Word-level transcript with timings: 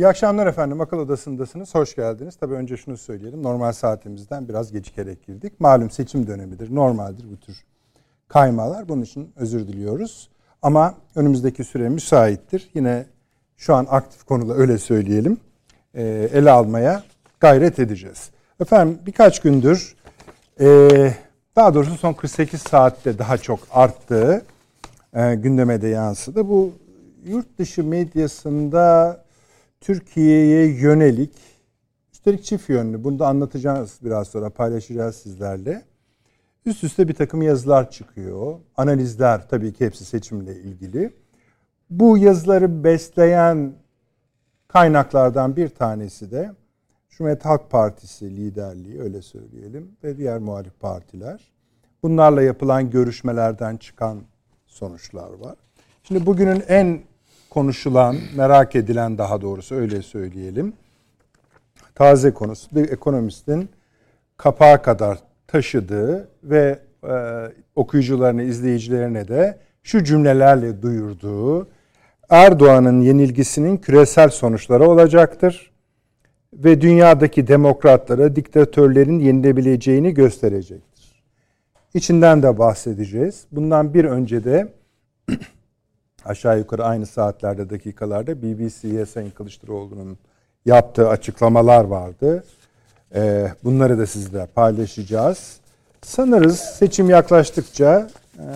İyi 0.00 0.08
akşamlar 0.08 0.46
efendim. 0.46 0.80
Akıl 0.80 0.98
Odası'ndasınız. 0.98 1.74
Hoş 1.74 1.96
geldiniz. 1.96 2.36
Tabii 2.36 2.54
önce 2.54 2.76
şunu 2.76 2.96
söyleyelim. 2.96 3.42
Normal 3.42 3.72
saatimizden 3.72 4.48
biraz 4.48 4.72
gecikerek 4.72 5.26
girdik. 5.26 5.60
Malum 5.60 5.90
seçim 5.90 6.26
dönemidir. 6.26 6.74
Normaldir 6.74 7.24
bu 7.32 7.36
tür 7.36 7.64
kaymalar. 8.28 8.88
Bunun 8.88 9.02
için 9.02 9.32
özür 9.36 9.68
diliyoruz. 9.68 10.30
Ama 10.62 10.94
önümüzdeki 11.14 11.64
süre 11.64 11.88
müsaittir. 11.88 12.70
Yine 12.74 13.06
şu 13.56 13.74
an 13.74 13.86
aktif 13.90 14.24
konuda 14.24 14.54
öyle 14.54 14.78
söyleyelim. 14.78 15.38
E, 15.94 16.02
ele 16.32 16.50
almaya 16.50 17.02
gayret 17.40 17.78
edeceğiz. 17.78 18.30
Efendim 18.60 18.98
birkaç 19.06 19.40
gündür 19.40 19.96
e, 20.60 20.88
daha 21.56 21.74
doğrusu 21.74 21.98
son 21.98 22.12
48 22.12 22.62
saatte 22.62 23.18
daha 23.18 23.38
çok 23.38 23.60
arttığı 23.70 24.42
e, 25.14 25.34
gündeme 25.34 25.82
de 25.82 25.88
yansıdı. 25.88 26.48
Bu 26.48 26.72
yurt 27.24 27.58
dışı 27.58 27.84
medyasında 27.84 29.16
Türkiye'ye 29.80 30.66
yönelik 30.66 31.34
üstelik 32.12 32.44
çift 32.44 32.68
yönlü 32.68 33.04
bunu 33.04 33.18
da 33.18 33.26
anlatacağız 33.26 33.98
biraz 34.04 34.28
sonra 34.28 34.50
paylaşacağız 34.50 35.16
sizlerle. 35.16 35.82
Üst 36.66 36.84
üste 36.84 37.08
bir 37.08 37.14
takım 37.14 37.42
yazılar 37.42 37.90
çıkıyor. 37.90 38.58
Analizler 38.76 39.48
tabii 39.48 39.72
ki 39.72 39.86
hepsi 39.86 40.04
seçimle 40.04 40.56
ilgili. 40.56 41.12
Bu 41.90 42.18
yazıları 42.18 42.84
besleyen 42.84 43.74
kaynaklardan 44.68 45.56
bir 45.56 45.68
tanesi 45.68 46.30
de 46.30 46.52
Cumhuriyet 47.08 47.44
Halk 47.44 47.70
Partisi 47.70 48.36
liderliği 48.36 49.00
öyle 49.00 49.22
söyleyelim 49.22 49.96
ve 50.04 50.16
diğer 50.16 50.38
muhalif 50.38 50.80
partiler. 50.80 51.52
Bunlarla 52.02 52.42
yapılan 52.42 52.90
görüşmelerden 52.90 53.76
çıkan 53.76 54.22
sonuçlar 54.66 55.30
var. 55.32 55.56
Şimdi 56.02 56.26
bugünün 56.26 56.62
en 56.68 57.00
konuşulan, 57.50 58.16
merak 58.36 58.76
edilen 58.76 59.18
daha 59.18 59.40
doğrusu 59.40 59.74
öyle 59.74 60.02
söyleyelim. 60.02 60.72
Taze 61.94 62.34
konusu 62.34 62.76
bir 62.76 62.92
ekonomistin 62.92 63.68
kapağa 64.36 64.82
kadar 64.82 65.18
taşıdığı 65.46 66.28
ve 66.44 66.78
e, 67.04 67.14
okuyucularına, 67.76 68.42
izleyicilerine 68.42 69.28
de 69.28 69.58
şu 69.82 70.04
cümlelerle 70.04 70.82
duyurduğu 70.82 71.68
Erdoğan'ın 72.30 73.00
yenilgisinin 73.00 73.76
küresel 73.76 74.28
sonuçları 74.28 74.88
olacaktır 74.88 75.70
ve 76.52 76.80
dünyadaki 76.80 77.48
demokratlara 77.48 78.36
diktatörlerin 78.36 79.18
yenilebileceğini 79.18 80.14
gösterecektir. 80.14 81.22
İçinden 81.94 82.42
de 82.42 82.58
bahsedeceğiz. 82.58 83.44
Bundan 83.52 83.94
bir 83.94 84.04
önce 84.04 84.44
de 84.44 84.68
aşağı 86.24 86.58
yukarı 86.58 86.84
aynı 86.84 87.06
saatlerde 87.06 87.70
dakikalarda 87.70 88.42
BBC'ye 88.42 89.06
Sayın 89.06 89.30
Kılıçdaroğlu'nun 89.30 90.18
yaptığı 90.66 91.08
açıklamalar 91.08 91.84
vardı. 91.84 92.44
Ee, 93.14 93.48
bunları 93.64 93.98
da 93.98 94.06
sizle 94.06 94.46
paylaşacağız. 94.46 95.60
Sanırız 96.02 96.58
seçim 96.58 97.10
yaklaştıkça 97.10 98.08
e, 98.38 98.46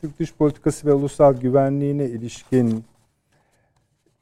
Türk 0.00 0.18
dış 0.18 0.34
politikası 0.34 0.86
ve 0.86 0.92
ulusal 0.92 1.34
güvenliğine 1.34 2.04
ilişkin 2.04 2.84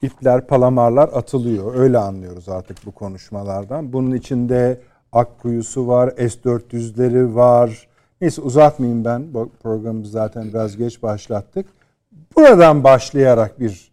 ipler, 0.02 0.46
palamarlar 0.46 1.08
atılıyor. 1.08 1.74
Öyle 1.74 1.98
anlıyoruz 1.98 2.48
artık 2.48 2.86
bu 2.86 2.92
konuşmalardan. 2.92 3.92
Bunun 3.92 4.14
içinde 4.14 4.80
Akkuyusu 5.12 5.88
var, 5.88 6.10
S-400'leri 6.16 7.34
var. 7.34 7.88
Neyse 8.20 8.42
uzatmayayım 8.42 9.04
ben. 9.04 9.26
Programı 9.62 10.06
zaten 10.06 10.48
biraz 10.48 10.76
geç 10.76 11.02
başlattık. 11.02 11.66
Buradan 12.36 12.84
başlayarak 12.84 13.60
bir 13.60 13.92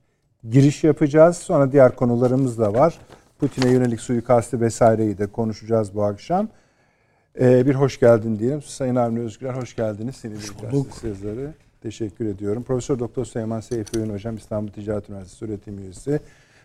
giriş 0.50 0.84
yapacağız. 0.84 1.38
Sonra 1.38 1.72
diğer 1.72 1.96
konularımız 1.96 2.60
da 2.60 2.74
var. 2.74 2.98
Putin'e 3.40 3.72
yönelik 3.72 4.02
suikastı 4.02 4.62
vesaireyi 4.62 5.18
de 5.18 5.28
konuşacağız 5.28 5.96
bu 5.96 6.04
akşam. 6.04 6.48
Ee, 7.40 7.66
bir 7.66 7.76
hoş 7.76 8.00
geldin 8.00 8.40
diyelim. 8.40 8.62
Sayın 8.62 8.96
Avni 8.96 9.20
Özgür 9.20 9.50
hoş 9.50 9.76
geldiniz. 9.76 10.16
Seni 10.16 10.34
yazarı. 11.04 11.54
Teşekkür 11.82 12.26
ediyorum. 12.26 12.64
Profesör 12.64 13.00
Doktor 13.00 13.26
Süleyman 13.26 13.60
Seyfi 13.60 14.00
Öğün 14.00 14.14
Hocam, 14.14 14.36
İstanbul 14.36 14.72
Ticaret 14.72 15.10
Üniversitesi 15.10 15.46
öğretim 15.46 15.80
üyesi. 15.80 16.20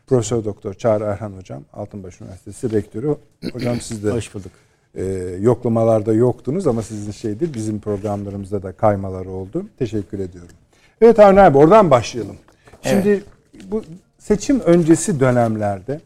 Profesör 0.06 0.44
Doktor 0.44 0.74
Çağrı 0.74 1.04
Erhan 1.04 1.32
Hocam, 1.32 1.62
Altınbaş 1.72 2.20
Üniversitesi 2.20 2.72
rektörü. 2.72 3.16
Hocam 3.52 3.80
siz 3.80 4.04
de 4.04 4.10
hoş 4.10 4.34
bulduk. 4.34 4.52
E, 4.94 5.04
yoklamalarda 5.40 6.12
yoktunuz 6.12 6.66
ama 6.66 6.82
sizin 6.82 7.12
şeydir 7.12 7.54
bizim 7.54 7.80
programlarımızda 7.80 8.62
da 8.62 8.72
kaymalar 8.72 9.26
oldu. 9.26 9.66
Teşekkür 9.78 10.18
ediyorum. 10.18 10.56
Evet 11.00 11.18
Avni 11.18 11.40
abi 11.40 11.58
oradan 11.58 11.90
başlayalım. 11.90 12.36
Şimdi 12.82 13.08
evet. 13.08 13.24
bu 13.70 13.84
seçim 14.18 14.60
öncesi 14.60 15.20
dönemlerde 15.20 16.00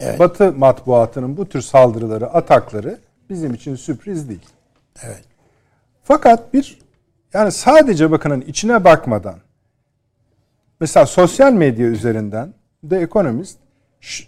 evet. 0.00 0.18
Batı 0.18 0.52
matbuatının 0.52 1.36
bu 1.36 1.48
tür 1.48 1.60
saldırıları, 1.60 2.26
atakları 2.26 2.98
bizim 3.30 3.54
için 3.54 3.74
sürpriz 3.74 4.28
değil. 4.28 4.46
Evet. 5.02 5.24
Fakat 6.02 6.54
bir 6.54 6.78
yani 7.34 7.52
sadece 7.52 8.10
bakının 8.10 8.40
içine 8.40 8.84
bakmadan 8.84 9.36
mesela 10.80 11.06
sosyal 11.06 11.52
medya 11.52 11.86
üzerinden 11.86 12.54
de 12.84 12.98
ekonomist 12.98 13.58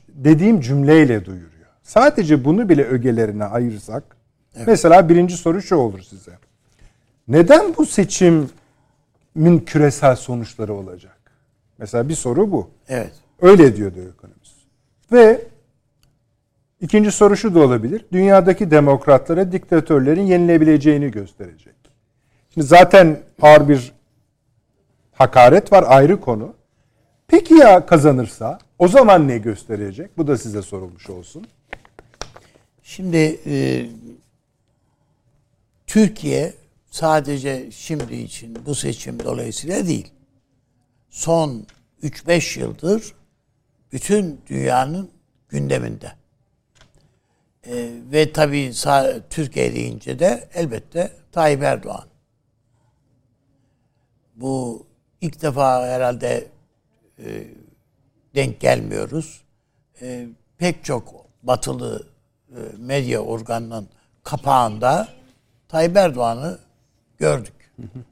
dediğim 0.08 0.60
cümleyle 0.60 1.24
duyuruyor. 1.24 1.52
Sadece 1.82 2.44
bunu 2.44 2.68
bile 2.68 2.84
ögelerine 2.84 3.44
ayırsak 3.44 4.04
evet. 4.56 4.66
mesela 4.66 5.08
birinci 5.08 5.36
soru 5.36 5.62
şu 5.62 5.76
olur 5.76 6.00
size. 6.00 6.32
Neden 7.28 7.76
bu 7.76 7.86
seçim 7.86 8.50
min 9.34 9.58
küresel 9.58 10.16
sonuçları 10.16 10.74
olacak. 10.74 11.18
Mesela 11.78 12.08
bir 12.08 12.14
soru 12.14 12.52
bu. 12.52 12.70
Evet. 12.88 13.12
Öyle 13.40 13.76
diyor 13.76 13.94
diyor 13.94 14.06
ekonomist. 14.14 14.56
Ve 15.12 15.40
ikinci 16.80 17.12
soru 17.12 17.36
şu 17.36 17.54
da 17.54 17.60
olabilir. 17.60 18.04
Dünyadaki 18.12 18.70
demokratlara 18.70 19.52
diktatörlerin 19.52 20.26
yenilebileceğini 20.26 21.10
gösterecek. 21.10 21.74
Şimdi 22.54 22.66
zaten 22.66 23.18
ağır 23.42 23.68
bir 23.68 23.92
hakaret 25.12 25.72
var 25.72 25.84
ayrı 25.88 26.20
konu. 26.20 26.54
Peki 27.28 27.54
ya 27.54 27.86
kazanırsa 27.86 28.58
o 28.78 28.88
zaman 28.88 29.28
ne 29.28 29.38
gösterecek? 29.38 30.18
Bu 30.18 30.26
da 30.26 30.38
size 30.38 30.62
sorulmuş 30.62 31.10
olsun. 31.10 31.46
Şimdi 32.82 33.40
e, 33.46 33.86
Türkiye 35.86 36.54
sadece 36.92 37.70
şimdi 37.70 38.14
için 38.14 38.66
bu 38.66 38.74
seçim 38.74 39.24
dolayısıyla 39.24 39.86
değil. 39.86 40.12
Son 41.10 41.66
3-5 42.02 42.60
yıldır 42.60 43.14
bütün 43.92 44.40
dünyanın 44.46 45.10
gündeminde. 45.48 46.12
Ee, 47.66 47.90
ve 48.12 48.32
tabii 48.32 48.72
Türkiye 49.30 49.74
deyince 49.74 50.18
de 50.18 50.48
elbette 50.54 51.12
Tayyip 51.32 51.62
Erdoğan. 51.62 52.06
Bu 54.34 54.86
ilk 55.20 55.42
defa 55.42 55.86
herhalde 55.86 56.48
e, 57.18 57.46
denk 58.34 58.60
gelmiyoruz. 58.60 59.42
E, 60.02 60.28
pek 60.58 60.84
çok 60.84 61.26
batılı 61.42 62.06
e, 62.50 62.58
medya 62.78 63.20
organının 63.20 63.88
kapağında 64.22 65.08
Tayyip 65.68 65.96
Erdoğan'ı 65.96 66.58
gördük. 67.22 67.54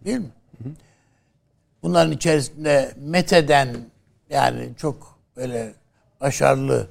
Değil 0.04 0.18
mi? 0.18 0.30
Bunların 1.82 2.12
içerisinde 2.12 2.94
Mete'den 2.96 3.76
yani 4.30 4.70
çok 4.76 5.18
böyle 5.36 5.74
başarılı 6.20 6.86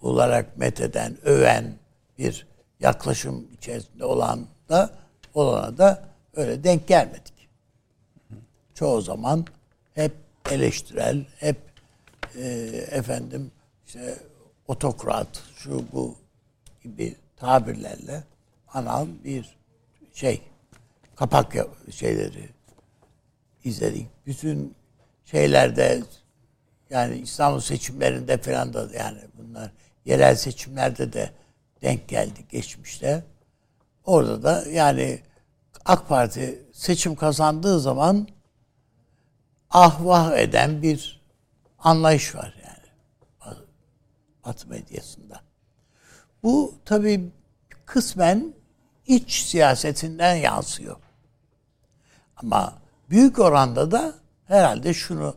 olarak 0.00 0.58
Mete'den 0.58 1.16
öven 1.24 1.74
bir 2.18 2.46
yaklaşım 2.80 3.48
içerisinde 3.56 4.04
olan 4.04 4.46
da 4.68 4.90
olana 5.34 5.78
da 5.78 6.04
öyle 6.36 6.64
denk 6.64 6.88
gelmedik. 6.88 7.48
Çoğu 8.74 9.00
zaman 9.00 9.46
hep 9.94 10.12
eleştirel, 10.50 11.26
hep 11.36 11.56
e, 12.36 12.48
efendim 12.90 13.50
işte 13.86 14.18
otokrat, 14.68 15.42
şu 15.56 15.84
bu 15.92 16.14
gibi 16.82 17.16
tabirlerle 17.36 18.22
anan 18.72 19.08
bir 19.24 19.56
şey 20.12 20.47
kapak 21.18 21.56
şeyleri 21.90 22.48
izledik. 23.64 24.08
Bütün 24.26 24.74
şeylerde 25.24 26.02
Yani 26.90 27.16
İstanbul 27.16 27.60
seçimlerinde 27.60 28.38
falan 28.38 28.74
da 28.74 28.88
yani 28.94 29.18
bunlar 29.38 29.70
yerel 30.04 30.36
seçimlerde 30.36 31.12
de 31.12 31.30
denk 31.82 32.08
geldi 32.08 32.46
geçmişte. 32.48 33.24
Orada 34.04 34.42
da 34.42 34.64
yani 34.70 35.22
AK 35.84 36.08
Parti 36.08 36.62
seçim 36.72 37.14
kazandığı 37.14 37.80
zaman 37.80 38.28
ahvah 39.70 40.36
eden 40.36 40.82
bir 40.82 41.22
anlayış 41.78 42.34
var 42.34 42.54
yani 42.64 43.56
Batı 44.44 44.68
medyasında. 44.68 45.40
Bu 46.42 46.74
tabii 46.84 47.32
kısmen 47.86 48.54
iç 49.06 49.32
siyasetinden 49.32 50.34
yansıyor. 50.34 50.96
Ama 52.42 52.78
büyük 53.10 53.38
oranda 53.38 53.90
da 53.90 54.14
herhalde 54.46 54.94
şunu 54.94 55.36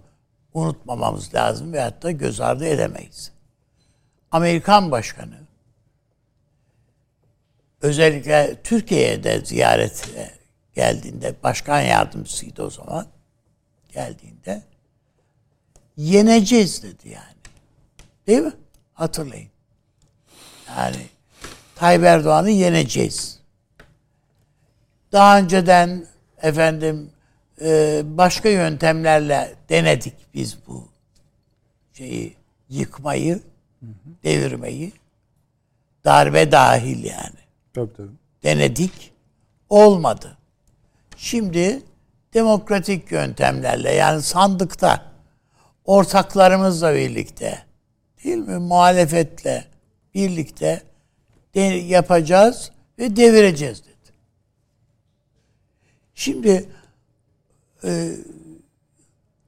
unutmamamız 0.54 1.36
lazım 1.36 1.74
veyahut 1.74 2.04
da 2.04 2.12
göz 2.12 2.42
ardı 2.42 2.66
edemeyiz. 2.66 3.32
Amerikan 4.32 4.92
başkanı 4.92 5.42
özellikle 7.82 8.62
Türkiye'de 8.64 9.46
ziyarete 9.46 10.32
geldiğinde 10.74 11.36
başkan 11.44 11.82
yardımcısıydı 11.82 12.64
o 12.64 12.70
zaman 12.70 13.08
geldiğinde 13.94 14.62
yeneceğiz 15.98 16.84
dedi 16.84 17.10
yani. 17.10 17.36
Değil 18.28 18.42
mi? 18.42 18.54
Hatırlayın. 18.94 19.50
Yani 20.78 21.08
Tayyip 21.76 22.04
Erdoğan'ı 22.04 22.50
yeneceğiz. 22.50 23.40
Daha 25.12 25.40
önceden 25.40 26.06
efendim 26.42 27.10
e, 27.62 28.02
başka 28.06 28.50
yöntemlerle 28.50 29.56
denedik 29.70 30.14
biz 30.34 30.58
bu 30.68 30.88
şeyi 31.94 32.36
yıkmayı, 32.70 33.40
devirmeyi. 34.24 34.94
Darbe 36.06 36.52
dahil 36.52 37.04
yani. 37.04 37.42
Tabii 37.74 37.94
tabii. 37.94 38.10
Denedik. 38.44 39.12
Olmadı. 39.70 40.38
Şimdi 41.18 41.82
demokratik 42.34 43.12
yöntemlerle 43.12 43.92
yani 43.92 44.22
sandıkta 44.22 45.12
ortaklarımızla 45.86 46.96
birlikte 46.96 47.66
değil 48.24 48.38
mi 48.38 48.58
muhalefetle 48.58 49.66
birlikte 50.16 50.82
de 51.56 51.60
yapacağız 51.62 52.72
ve 53.00 53.16
devireceğiz. 53.16 53.84
Şimdi 56.22 56.70
e, 57.84 58.12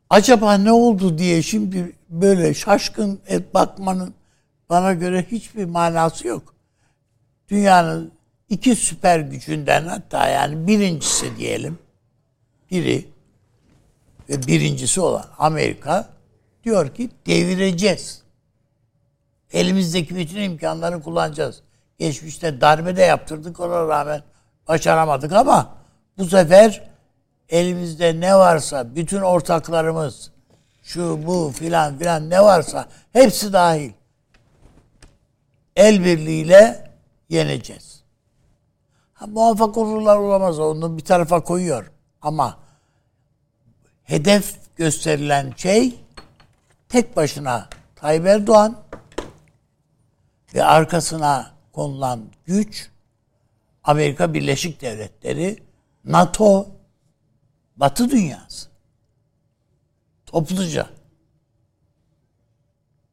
acaba 0.10 0.54
ne 0.54 0.72
oldu 0.72 1.18
diye 1.18 1.42
şimdi 1.42 1.96
böyle 2.10 2.54
şaşkın 2.54 3.20
et 3.28 3.54
bakmanın 3.54 4.14
bana 4.70 4.94
göre 4.94 5.26
hiçbir 5.32 5.66
manası 5.66 6.28
yok. 6.28 6.54
Dünyanın 7.50 8.12
iki 8.50 8.76
süper 8.76 9.20
gücünden 9.20 9.88
hatta 9.88 10.28
yani 10.28 10.68
birincisi 10.68 11.38
diyelim 11.38 11.80
biri 12.72 13.08
ve 14.30 14.48
birincisi 14.48 15.02
olan 15.02 15.26
Amerika 15.38 16.10
diyor 16.64 16.96
ki 16.96 17.10
devireceğiz. 17.26 18.22
Elimizdeki 19.52 20.16
bütün 20.16 20.42
imkanları 20.42 21.02
kullanacağız. 21.02 21.62
Geçmişte 22.00 22.62
darbe 22.62 22.96
de 22.96 23.02
yaptırdık 23.02 23.60
ona 23.60 23.88
rağmen 23.88 24.24
başaramadık 24.68 25.32
ama 25.32 25.83
bu 26.18 26.26
sefer 26.26 26.90
elimizde 27.50 28.20
ne 28.20 28.36
varsa 28.36 28.96
bütün 28.96 29.22
ortaklarımız 29.22 30.32
şu 30.84 31.28
bu 31.28 31.52
filan 31.52 31.98
filan 31.98 32.30
ne 32.30 32.42
varsa 32.42 32.88
hepsi 33.14 33.54
dahil 33.54 33.92
el 35.76 36.06
birliğiyle 36.06 36.92
yeneceğiz. 37.30 38.04
Ha, 39.14 39.28
muvaffak 39.28 39.78
olurlar 39.78 40.18
olamaz 40.18 40.60
onu 40.60 40.98
bir 40.98 41.04
tarafa 41.04 41.44
koyuyor. 41.44 41.92
Ama 42.22 42.60
hedef 44.04 44.56
gösterilen 44.76 45.54
şey 45.58 46.00
tek 46.90 47.16
başına 47.16 47.70
Tayyip 47.96 48.26
Erdoğan 48.26 48.76
ve 50.54 50.64
arkasına 50.64 51.52
konulan 51.72 52.22
güç 52.46 52.90
Amerika 53.84 54.34
Birleşik 54.34 54.82
Devletleri, 54.82 55.64
NATO, 56.06 56.68
Batı 57.76 58.10
dünyası. 58.10 58.70
Topluca. 60.26 60.90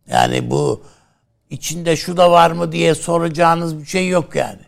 Yani 0.07 0.51
bu 0.51 0.85
içinde 1.51 1.97
şu 1.97 2.17
da 2.17 2.31
var 2.31 2.51
mı 2.51 2.73
diye 2.73 2.95
soracağınız 2.95 3.79
bir 3.79 3.85
şey 3.85 4.09
yok 4.09 4.35
yani. 4.35 4.61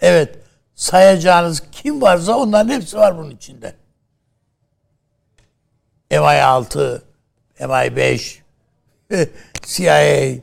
Evet, 0.00 0.38
sayacağınız 0.74 1.62
kim 1.72 2.02
varsa 2.02 2.36
onların 2.36 2.68
hepsi 2.68 2.96
var 2.96 3.18
bunun 3.18 3.30
içinde. 3.30 3.74
MI6, 6.10 7.02
MI5, 7.60 8.38
CIA, 9.62 10.42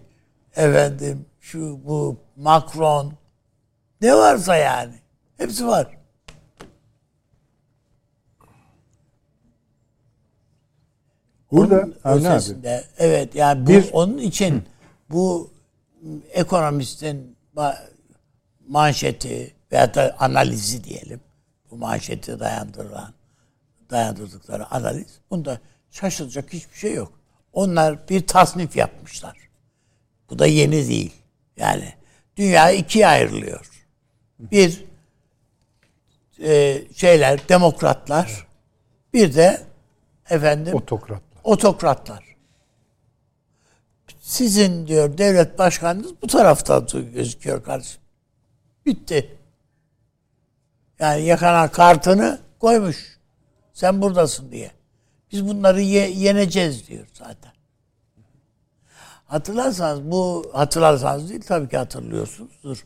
efendim 0.56 1.26
şu 1.40 1.80
bu 1.86 2.20
Macron 2.36 3.14
ne 4.02 4.16
varsa 4.16 4.56
yani 4.56 4.96
hepsi 5.38 5.68
var. 5.68 5.98
Burada 11.58 11.88
Onun 12.06 12.24
abi. 12.24 12.82
evet 12.98 13.36
yani 13.36 13.66
bu 13.66 13.70
Bir- 13.70 13.92
onun 13.94 14.18
için 14.18 14.64
bu 15.10 15.52
ekonomistin 16.34 17.36
ma- 17.56 17.78
manşeti 18.68 19.54
veya 19.72 19.94
da 19.94 20.16
analizi 20.20 20.84
diyelim. 20.84 21.20
Bu 21.72 21.76
manşeti 21.76 22.40
dayandırılan 22.40 23.14
dayandırdıkları 23.90 24.72
analiz. 24.74 25.20
Bunda 25.32 25.60
şaşılacak 25.92 26.54
hiçbir 26.54 26.78
şey 26.78 26.94
yok. 26.94 27.12
Onlar 27.54 28.10
bir 28.10 28.28
tasnif 28.28 28.76
yapmışlar. 28.76 29.38
Bu 30.30 30.40
da 30.40 30.46
yeni 30.48 30.88
değil. 30.88 31.14
Yani 31.58 31.94
dünya 32.38 32.72
ikiye 32.72 33.08
ayrılıyor. 33.08 33.70
Bir 34.40 34.84
e, 36.44 36.82
şeyler, 36.96 37.50
demokratlar. 37.50 38.48
Bir 39.14 39.36
de 39.36 39.62
efendim 40.30 40.74
Otokratlar. 40.76 41.35
Otokratlar. 41.46 42.36
Sizin 44.20 44.88
diyor 44.88 45.18
devlet 45.18 45.60
başkanınız 45.60 46.22
bu 46.22 46.28
tarafta 46.28 46.86
gözüküyor 47.14 47.64
kardeşim. 47.64 48.02
Bitti. 48.86 49.38
Yani 51.00 51.26
yakana 51.26 51.72
kartını 51.72 52.40
koymuş. 52.60 53.20
Sen 53.74 54.02
buradasın 54.02 54.52
diye. 54.52 54.72
Biz 55.32 55.48
bunları 55.48 55.82
ye- 55.82 56.12
yeneceğiz 56.12 56.88
diyor 56.88 57.08
zaten. 57.14 57.52
Hatırlarsanız 59.26 60.12
bu 60.12 60.52
hatırlarsanız 60.54 61.30
değil 61.30 61.42
tabii 61.42 61.70
ki 61.70 61.78
hatırlıyorsunuzdur. 61.78 62.86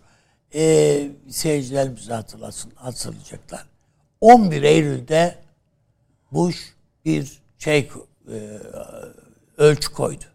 Ee, 0.54 1.12
seyircilerimiz 1.30 2.10
de 2.10 2.13
hatırlasın, 2.13 2.72
hatırlayacaklar. 2.75 3.66
11 4.22 4.63
Eylül'de 4.63 5.38
Bush 6.32 6.74
bir 7.06 7.42
şey 7.58 7.89
e, 8.28 8.60
ölçü 9.58 9.94
koydu. 9.94 10.26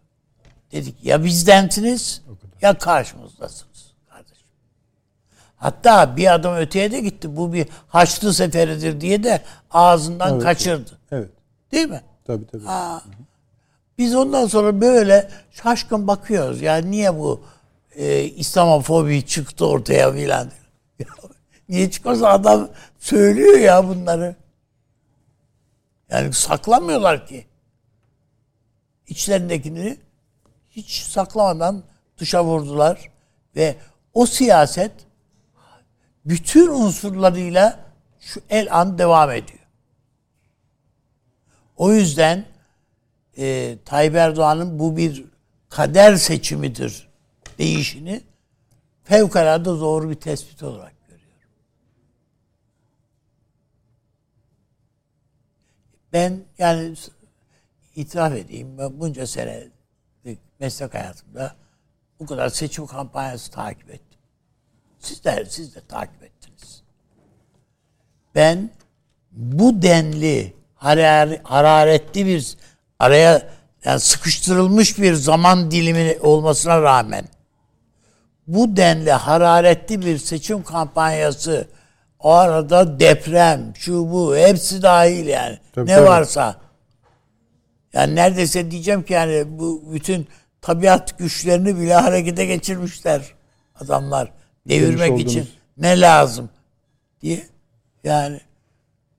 Dedik 0.72 1.04
ya 1.04 1.24
bizdensiniz 1.24 2.22
ya 2.62 2.78
karşımızdasınız 2.78 3.92
kardeşim. 4.08 4.46
Hatta 5.56 6.16
bir 6.16 6.34
adım 6.34 6.54
öteye 6.54 6.92
de 6.92 7.00
gitti. 7.00 7.36
Bu 7.36 7.52
bir 7.52 7.66
Haçlı 7.88 8.34
seferidir 8.34 9.00
diye 9.00 9.24
de 9.24 9.42
ağzından 9.70 10.32
Evet. 10.32 10.42
kaçırdı. 10.42 10.98
Evet. 11.10 11.30
Değil 11.72 11.88
mi? 11.88 12.02
Tabii 12.26 12.46
tabii. 12.46 12.64
Biz 13.98 14.14
ondan 14.14 14.46
sonra 14.46 14.80
böyle 14.80 15.30
şaşkın 15.50 16.06
bakıyoruz. 16.06 16.62
Yani 16.62 16.90
niye 16.90 17.18
bu 17.18 17.44
e, 17.94 18.22
İslamofobi 18.24 19.26
çıktı 19.26 19.66
ortaya 19.66 20.12
filan. 20.12 20.50
Niye 21.68 21.90
çıkarsa 21.90 22.28
adam 22.28 22.68
söylüyor 22.98 23.58
ya 23.58 23.88
bunları. 23.88 24.36
Yani 26.10 26.32
saklamıyorlar 26.32 27.26
ki. 27.26 27.46
İçlerindekini 29.08 29.96
hiç 30.70 31.02
saklamadan 31.02 31.82
dışa 32.18 32.44
vurdular 32.44 33.10
ve 33.56 33.76
o 34.14 34.26
siyaset 34.26 34.92
bütün 36.24 36.68
unsurlarıyla 36.68 37.84
şu 38.20 38.40
el 38.50 38.78
an 38.78 38.98
devam 38.98 39.30
ediyor. 39.30 39.58
O 41.76 41.92
yüzden 41.92 42.44
e, 43.38 43.76
Tayyip 43.84 44.14
Erdoğan'ın 44.14 44.78
bu 44.78 44.96
bir 44.96 45.24
kader 45.68 46.16
seçimidir 46.16 47.08
değişini 47.58 48.22
fevkalade 49.04 49.64
doğru 49.64 50.10
bir 50.10 50.14
tespit 50.14 50.62
olarak 50.62 50.94
görüyorum. 51.08 51.50
Ben 56.12 56.40
yani 56.58 56.96
itiraf 57.94 58.32
edeyim 58.32 58.78
ben 58.78 59.00
bunca 59.00 59.26
sene 59.26 59.68
meslek 60.60 60.94
hayatımda 60.94 61.54
bu 62.20 62.26
kadar 62.26 62.48
seçim 62.48 62.86
kampanyası 62.86 63.50
takip 63.50 63.90
ettim. 63.90 64.18
Siz 64.98 65.24
de, 65.24 65.46
siz 65.48 65.74
de 65.74 65.80
takip 65.88 66.22
ettiniz. 66.22 66.82
Ben 68.34 68.70
bu 69.32 69.82
denli 69.82 70.54
harar, 70.74 71.40
hararetli 71.42 72.26
bir 72.26 72.56
araya 72.98 73.48
yani 73.84 74.00
sıkıştırılmış 74.00 74.98
bir 74.98 75.14
zaman 75.14 75.70
dilimi 75.70 76.18
olmasına 76.20 76.82
rağmen 76.82 77.24
bu 78.46 78.76
denli 78.76 79.12
hararetli 79.12 80.06
bir 80.06 80.18
seçim 80.18 80.62
kampanyası 80.62 81.68
o 82.18 82.30
arada 82.30 83.00
deprem, 83.00 83.72
şu 83.76 84.12
bu 84.12 84.36
hepsi 84.36 84.82
dahil 84.82 85.26
yani. 85.26 85.58
Tabii, 85.72 85.90
ne 85.90 85.96
tabii. 85.96 86.06
varsa. 86.06 86.63
Yani 87.94 88.14
neredeyse 88.14 88.70
diyeceğim 88.70 89.02
ki 89.02 89.12
yani 89.12 89.58
bu 89.58 89.92
bütün 89.92 90.28
tabiat 90.60 91.18
güçlerini 91.18 91.80
bile 91.80 91.94
harekete 91.94 92.46
geçirmişler 92.46 93.34
adamlar. 93.80 94.32
Devirmek 94.68 95.12
olduğunuz- 95.12 95.30
için 95.30 95.48
ne 95.76 96.00
lazım 96.00 96.50
diye. 97.20 97.46
Yani 98.04 98.40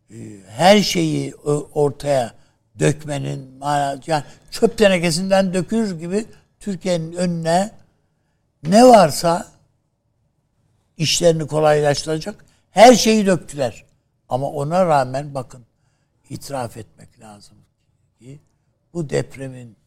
e, 0.10 0.16
her 0.48 0.82
şeyi 0.82 1.36
ortaya 1.74 2.34
dökmenin 2.80 3.54
manası 3.58 4.02
yani 4.12 4.24
çöp 4.52 4.78
tenekesinden 4.78 5.54
dökülür 5.54 6.00
gibi 6.00 6.26
Türkiye'nin 6.60 7.14
önüne 7.14 7.72
ne 8.64 8.86
varsa 8.86 9.48
işlerini 10.98 11.48
kolaylaştıracak 11.48 12.46
her 12.72 12.96
şeyi 12.96 13.26
döktüler. 13.26 13.86
Ama 14.30 14.48
ona 14.50 14.86
rağmen 14.86 15.34
bakın 15.34 15.66
itiraf 16.30 16.78
etmek 16.78 17.20
lazım 17.20 17.58
bu 18.96 19.10
depremin 19.10 19.78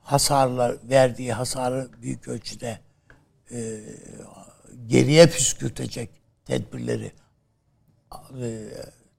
hasarlar 0.00 0.76
verdiği 0.84 1.32
hasarı 1.32 1.88
büyük 2.02 2.28
ölçüde 2.28 2.80
e, 3.50 3.80
geriye 4.86 5.26
püskürtecek 5.26 6.10
tedbirleri 6.44 7.12
e, 8.42 8.68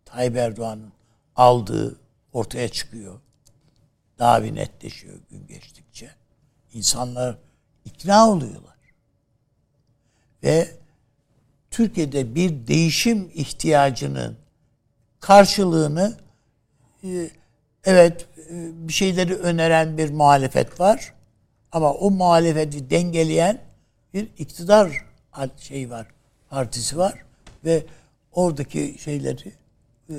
Tayyip 0.06 0.36
Erdoğan'ın 0.36 0.94
aldığı 1.36 2.00
ortaya 2.34 2.70
çıkıyor. 2.70 3.20
Daha 4.20 4.44
bir 4.44 4.56
netleşiyor 4.56 5.20
gün 5.30 5.48
geçtikçe. 5.48 6.10
İnsanlar 6.74 7.38
ikna 7.86 8.30
oluyorlar. 8.30 8.76
Ve 10.44 10.78
Türkiye'de 11.72 12.36
bir 12.36 12.68
değişim 12.68 13.32
ihtiyacının 13.34 14.38
karşılığını 15.20 16.18
e, 17.04 17.30
evet 17.86 18.26
e, 18.50 18.88
bir 18.88 18.94
şeyleri 18.94 19.36
öneren 19.36 19.98
bir 19.98 20.10
muhalefet 20.10 20.80
var. 20.80 21.14
Ama 21.72 21.94
o 21.94 22.12
muhalefeti 22.12 22.90
dengeleyen 22.90 23.62
bir 24.14 24.28
iktidar 24.38 25.06
şey 25.58 25.90
var, 25.90 26.08
partisi 26.50 26.98
var 26.98 27.14
ve 27.66 27.84
oradaki 28.32 28.96
şeyleri 29.00 29.54
e, 30.10 30.16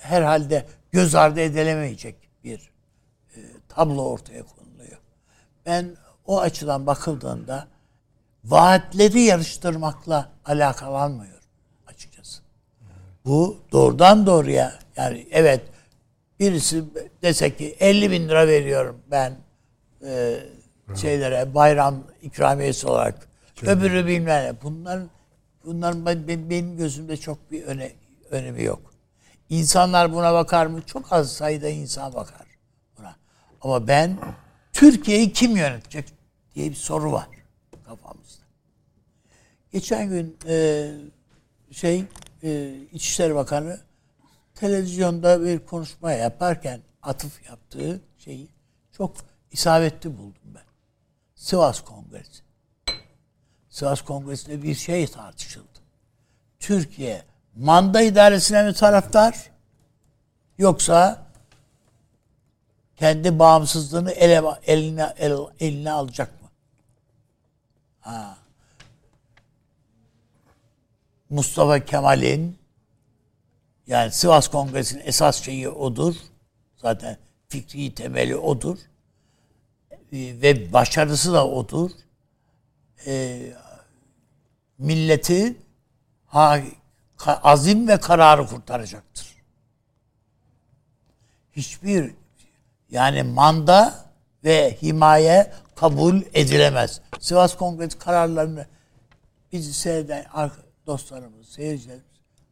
herhalde 0.00 0.66
göz 0.92 1.14
ardı 1.14 1.40
edilemeyecek 1.40 2.16
bir 2.44 2.70
e, 3.36 3.38
tablo 3.68 4.02
ortaya 4.02 4.42
konuluyor. 4.42 4.98
Ben 5.66 5.96
o 6.26 6.40
açıdan 6.40 6.86
bakıldığında 6.86 7.66
vaatleri 8.44 9.20
yarıştırmakla 9.20 10.30
alakalanmıyorum 10.44 11.44
açıkçası. 11.86 12.42
Bu 13.24 13.60
doğrudan 13.72 14.26
doğruya 14.26 14.78
yani 14.96 15.26
evet 15.30 15.62
birisi 16.42 16.84
dese 17.22 17.56
ki 17.56 17.76
50 17.80 18.10
bin 18.10 18.28
lira 18.28 18.46
veriyorum 18.48 18.98
ben 19.10 19.36
e, 20.06 20.38
şeylere 21.00 21.54
bayram 21.54 22.04
ikramiyesi 22.22 22.86
olarak 22.86 23.28
öbürü 23.62 24.06
bilmem 24.06 24.44
ne. 24.44 24.54
Bunların 24.62 25.10
bunların 25.64 26.06
ben- 26.06 26.28
ben- 26.28 26.50
benim 26.50 26.76
gözümde 26.76 27.16
çok 27.16 27.50
bir 27.52 27.62
öne, 27.62 27.92
önemi 28.30 28.62
yok. 28.62 28.80
İnsanlar 29.48 30.12
buna 30.12 30.34
bakar 30.34 30.66
mı? 30.66 30.82
Çok 30.86 31.12
az 31.12 31.32
sayıda 31.32 31.68
insan 31.68 32.14
bakar 32.14 32.46
buna. 32.98 33.16
Ama 33.60 33.88
ben 33.88 34.18
Türkiye'yi 34.72 35.32
kim 35.32 35.56
yönetecek 35.56 36.04
diye 36.54 36.70
bir 36.70 36.74
soru 36.74 37.12
var 37.12 37.28
kafamızda. 37.86 38.42
Geçen 39.72 40.08
gün 40.08 40.36
e, 40.48 40.90
şey 41.70 42.04
e, 42.42 42.74
İçişleri 42.92 43.34
Bakanı 43.34 43.80
televizyonda 44.54 45.44
bir 45.44 45.58
konuşma 45.58 46.12
yaparken 46.12 46.80
atıf 47.02 47.46
yaptığı 47.48 48.00
şeyi 48.18 48.48
çok 48.92 49.16
isabetli 49.50 50.18
buldum 50.18 50.42
ben. 50.44 50.62
Sivas 51.34 51.80
Kongresi. 51.80 52.42
Sivas 53.70 54.02
Kongresi'nde 54.02 54.62
bir 54.62 54.74
şey 54.74 55.06
tartışıldı. 55.06 55.66
Türkiye 56.60 57.22
manda 57.56 58.02
idaresine 58.02 58.62
mi 58.62 58.74
taraftar 58.74 59.50
yoksa 60.58 61.26
kendi 62.96 63.38
bağımsızlığını 63.38 64.10
ele, 64.10 64.42
eline, 64.66 65.14
el- 65.18 65.46
eline 65.60 65.90
alacak 65.92 66.42
mı? 66.42 66.48
Ha. 68.00 68.38
Mustafa 71.30 71.84
Kemal'in 71.84 72.58
yani 73.86 74.12
Sivas 74.12 74.48
Kongresi'nin 74.48 75.02
esas 75.04 75.42
şeyi 75.42 75.68
odur. 75.68 76.14
Zaten 76.76 77.16
fikri 77.48 77.94
temeli 77.94 78.36
odur. 78.36 78.78
Ee, 79.90 79.96
Ve 80.12 80.72
başarısı 80.72 81.32
da 81.32 81.48
odur. 81.48 81.90
Ee, 83.06 83.52
milleti 84.78 85.56
azim 87.26 87.88
ve 87.88 88.00
kararı 88.00 88.46
kurtaracaktır. 88.46 89.36
Hiçbir 91.52 92.14
yani 92.90 93.22
manda 93.22 93.94
ve 94.44 94.78
himaye 94.82 95.52
kabul 95.76 96.22
edilemez. 96.34 97.00
Sivas 97.20 97.56
Kongresi 97.56 97.98
kararlarını 97.98 98.66
bizi 99.52 99.74
seyreden 99.74 100.26
dostlarımız, 100.86 101.48
seyircilerimiz 101.48 102.06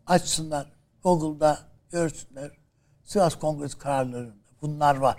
açsınlar. 0.06 0.79
Google'da 1.02 1.58
görsünler. 1.90 2.50
Sivas 3.04 3.34
Kongresi 3.34 3.78
kararlarında 3.78 4.34
bunlar 4.62 4.96
var. 4.96 5.16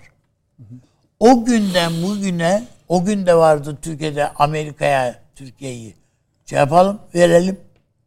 O 1.20 1.46
günden 1.46 2.04
bugüne 2.04 2.64
o 2.88 3.06
günde 3.06 3.36
vardı 3.36 3.78
Türkiye'de 3.82 4.32
Amerika'ya 4.32 5.22
Türkiye'yi 5.36 5.96
şey 6.46 6.60
yapalım, 6.60 7.00
verelim. 7.16 7.60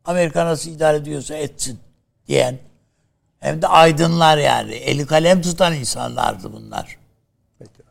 Amerika 0.05 0.47
nasıl 0.47 0.71
idare 0.71 0.97
ediyorsa 0.97 1.35
etsin 1.35 1.81
diyen 2.27 2.59
hem 3.41 3.63
de 3.63 3.69
aydınlar 3.69 4.39
yani. 4.39 4.73
Eli 4.73 5.07
kalem 5.07 5.43
tutan 5.43 5.75
insanlardı 5.75 6.53
bunlar. 6.53 6.99
Peki. 7.59 7.83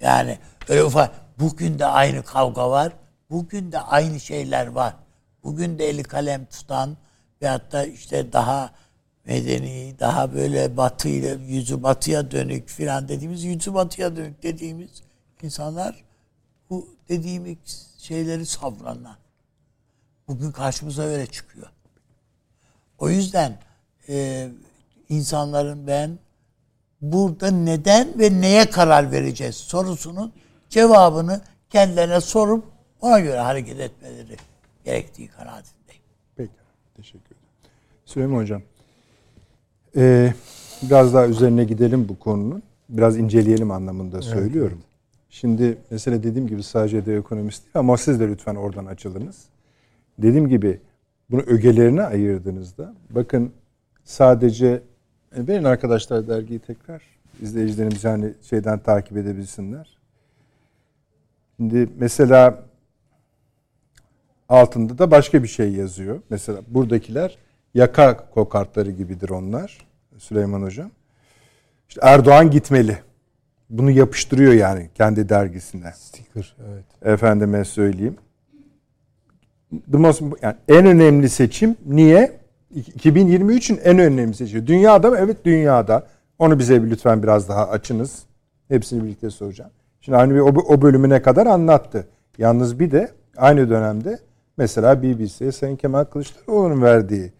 Yani 0.00 0.38
öyle 0.68 0.84
ufak. 0.84 1.10
Bugün 1.38 1.78
de 1.78 1.86
aynı 1.86 2.22
kavga 2.22 2.70
var. 2.70 2.92
Bugün 3.30 3.72
de 3.72 3.80
aynı 3.80 4.20
şeyler 4.20 4.66
var. 4.66 4.94
Bugün 5.44 5.78
de 5.78 5.88
eli 5.88 6.02
kalem 6.02 6.44
tutan 6.44 6.96
ve 7.42 7.48
hatta 7.48 7.84
işte 7.84 8.32
daha 8.32 8.70
medeni, 9.26 9.94
daha 10.00 10.34
böyle 10.34 10.76
batıyla, 10.76 11.34
yüzü 11.34 11.82
batıya 11.82 12.30
dönük 12.30 12.68
filan 12.68 13.08
dediğimiz, 13.08 13.44
yüzü 13.44 13.74
batıya 13.74 14.16
dönük 14.16 14.42
dediğimiz 14.42 15.02
insanlar 15.42 16.04
bu 16.70 16.88
dediğimiz 17.08 17.94
şeyleri 17.98 18.46
savranlar. 18.46 19.16
Bugün 20.28 20.52
karşımıza 20.52 21.02
öyle 21.02 21.26
çıkıyor. 21.26 21.66
O 22.98 23.10
yüzden 23.10 23.58
e, 24.08 24.48
insanların 25.08 25.86
ben 25.86 26.18
burada 27.00 27.50
neden 27.50 28.18
ve 28.18 28.40
neye 28.40 28.70
karar 28.70 29.12
vereceğiz 29.12 29.56
sorusunun 29.56 30.32
cevabını 30.70 31.40
kendilerine 31.70 32.20
sorup 32.20 32.64
ona 33.00 33.20
göre 33.20 33.38
hareket 33.38 33.80
etmeleri 33.80 34.36
gerektiği 34.84 35.28
kanaatindeyim. 35.28 36.02
Peki. 36.36 36.52
Teşekkür 36.96 37.26
ederim. 37.26 37.48
Süleyman 38.04 38.38
Hocam. 38.38 38.62
Ee, 39.96 40.34
biraz 40.82 41.14
daha 41.14 41.26
üzerine 41.26 41.64
gidelim 41.64 42.08
bu 42.08 42.18
konunun. 42.18 42.62
Biraz 42.88 43.18
inceleyelim 43.18 43.70
anlamında 43.70 44.22
söylüyorum. 44.22 44.78
Şimdi 45.30 45.78
mesela 45.90 46.22
dediğim 46.22 46.48
gibi 46.48 46.62
sadece 46.62 47.06
de 47.06 47.16
ekonomist 47.16 47.64
değil 47.64 47.72
ama 47.74 47.96
siz 47.96 48.20
de 48.20 48.28
lütfen 48.28 48.54
oradan 48.54 48.86
açılınız. 48.86 49.44
Dediğim 50.18 50.48
gibi 50.48 50.80
bunu 51.30 51.40
ögelerine 51.40 52.02
ayırdığınızda 52.02 52.94
bakın 53.10 53.52
sadece 54.04 54.82
e, 55.36 55.46
verin 55.46 55.64
arkadaşlar 55.64 56.28
dergiyi 56.28 56.58
tekrar 56.58 57.02
izleyicilerimiz 57.42 58.04
yani 58.04 58.34
şeyden 58.42 58.78
takip 58.78 59.16
edebilsinler. 59.16 59.98
Şimdi 61.56 61.88
mesela 61.98 62.62
altında 64.48 64.98
da 64.98 65.10
başka 65.10 65.42
bir 65.42 65.48
şey 65.48 65.72
yazıyor. 65.72 66.20
Mesela 66.30 66.60
buradakiler 66.68 67.38
yaka 67.74 68.30
kokartları 68.30 68.90
gibidir 68.90 69.28
onlar 69.28 69.86
Süleyman 70.18 70.62
Hocam. 70.62 70.90
İşte 71.88 72.00
Erdoğan 72.04 72.50
gitmeli. 72.50 72.98
bunu 73.70 73.90
yapıştırıyor 73.90 74.52
yani 74.52 74.90
kendi 74.94 75.28
dergisine. 75.28 75.92
Sticker 75.92 76.56
evet. 76.68 76.84
Efendime 77.02 77.64
söyleyeyim. 77.64 78.16
The 79.92 79.98
most, 79.98 80.22
yani 80.42 80.56
en 80.68 80.86
önemli 80.86 81.28
seçim 81.28 81.76
niye? 81.86 82.40
2023'ün 82.74 83.80
en 83.84 83.98
önemli 83.98 84.34
seçimi. 84.34 84.66
Dünyada 84.66 85.10
mı? 85.10 85.16
Evet 85.20 85.44
dünyada. 85.44 86.06
Onu 86.38 86.58
bize 86.58 86.84
bir 86.84 86.90
lütfen 86.90 87.22
biraz 87.22 87.48
daha 87.48 87.68
açınız. 87.68 88.22
Hepsini 88.68 89.04
birlikte 89.04 89.30
soracağım. 89.30 89.70
Şimdi 90.00 90.34
Bey 90.34 90.40
o, 90.40 90.46
o 90.46 90.82
bölümüne 90.82 91.22
kadar 91.22 91.46
anlattı. 91.46 92.06
Yalnız 92.38 92.80
bir 92.80 92.90
de 92.90 93.10
aynı 93.36 93.70
dönemde 93.70 94.18
mesela 94.56 95.02
BBC'ye 95.02 95.52
Sayın 95.52 95.76
Kemal 95.76 96.04
Kılıçdaroğlu'nun 96.04 96.82
verdiği 96.82 97.32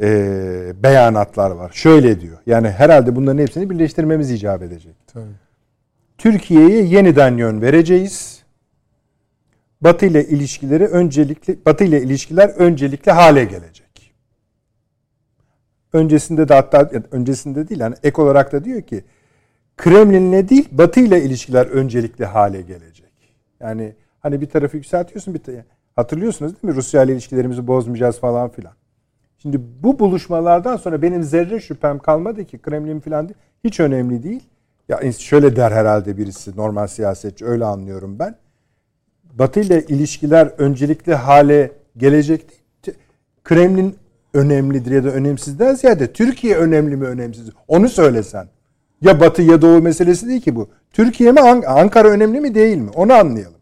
e, 0.00 0.82
beyanatlar 0.82 1.50
var. 1.50 1.70
Şöyle 1.74 2.20
diyor. 2.20 2.38
Yani 2.46 2.70
herhalde 2.70 3.16
bunların 3.16 3.38
hepsini 3.38 3.70
birleştirmemiz 3.70 4.30
icap 4.30 4.62
edecek. 4.62 4.94
Tabii. 5.06 5.24
Türkiye'ye 6.18 6.84
yeniden 6.84 7.36
yön 7.36 7.62
vereceğiz. 7.62 8.42
Batı 9.80 10.06
ile 10.06 10.26
ilişkileri 10.26 10.86
öncelikli 10.86 11.58
Batı 11.66 11.84
ile 11.84 12.02
ilişkiler 12.02 12.48
öncelikli 12.48 13.12
hale 13.12 13.44
gelecek. 13.44 14.14
Öncesinde 15.92 16.48
de 16.48 16.54
hatta 16.54 16.90
öncesinde 17.10 17.68
değil 17.68 17.80
yani 17.80 17.94
ek 18.02 18.22
olarak 18.22 18.52
da 18.52 18.64
diyor 18.64 18.82
ki 18.82 19.04
Kremlin'le 19.76 20.48
değil 20.48 20.68
Batı 20.72 21.00
ile 21.00 21.22
ilişkiler 21.22 21.66
öncelikli 21.66 22.24
hale 22.24 22.62
gelecek. 22.62 23.12
Yani 23.60 23.94
hani 24.20 24.40
bir 24.40 24.46
tarafı 24.46 24.76
yükseltiyorsun 24.76 25.34
bir 25.34 25.38
tarafı, 25.38 25.64
hatırlıyorsunuz 25.96 26.52
değil 26.52 26.74
mi? 26.74 26.76
Rusya 26.76 27.02
ile 27.02 27.12
ilişkilerimizi 27.12 27.66
bozmayacağız 27.66 28.20
falan 28.20 28.48
filan. 28.50 28.72
Şimdi 29.42 29.60
bu 29.82 29.98
buluşmalardan 29.98 30.76
sonra 30.76 31.02
benim 31.02 31.22
zerre 31.22 31.60
şüphem 31.60 31.98
kalmadı 31.98 32.44
ki 32.44 32.58
Kremlin 32.58 33.00
falan 33.00 33.28
değil. 33.28 33.38
Hiç 33.64 33.80
önemli 33.80 34.22
değil. 34.22 34.42
Ya 34.88 35.12
şöyle 35.12 35.56
der 35.56 35.70
herhalde 35.70 36.16
birisi 36.16 36.56
normal 36.56 36.86
siyasetçi 36.86 37.46
öyle 37.46 37.64
anlıyorum 37.64 38.18
ben. 38.18 38.34
Batı 39.32 39.60
ile 39.60 39.82
ilişkiler 39.82 40.46
öncelikli 40.58 41.14
hale 41.14 41.72
gelecek. 41.96 42.44
Kremlin 43.44 43.96
önemlidir 44.34 44.90
ya 44.90 45.04
da 45.04 45.08
önemsizden 45.08 45.74
ziyade 45.74 46.12
Türkiye 46.12 46.56
önemli 46.56 46.96
mi 46.96 47.06
önemsiz? 47.06 47.50
Onu 47.68 47.88
söylesen. 47.88 48.48
Ya 49.00 49.20
Batı 49.20 49.42
ya 49.42 49.62
Doğu 49.62 49.82
meselesi 49.82 50.28
değil 50.28 50.40
ki 50.40 50.56
bu. 50.56 50.68
Türkiye 50.92 51.32
mi 51.32 51.40
Ankara 51.66 52.08
önemli 52.08 52.40
mi 52.40 52.54
değil 52.54 52.78
mi? 52.78 52.90
Onu 52.94 53.12
anlayalım. 53.12 53.60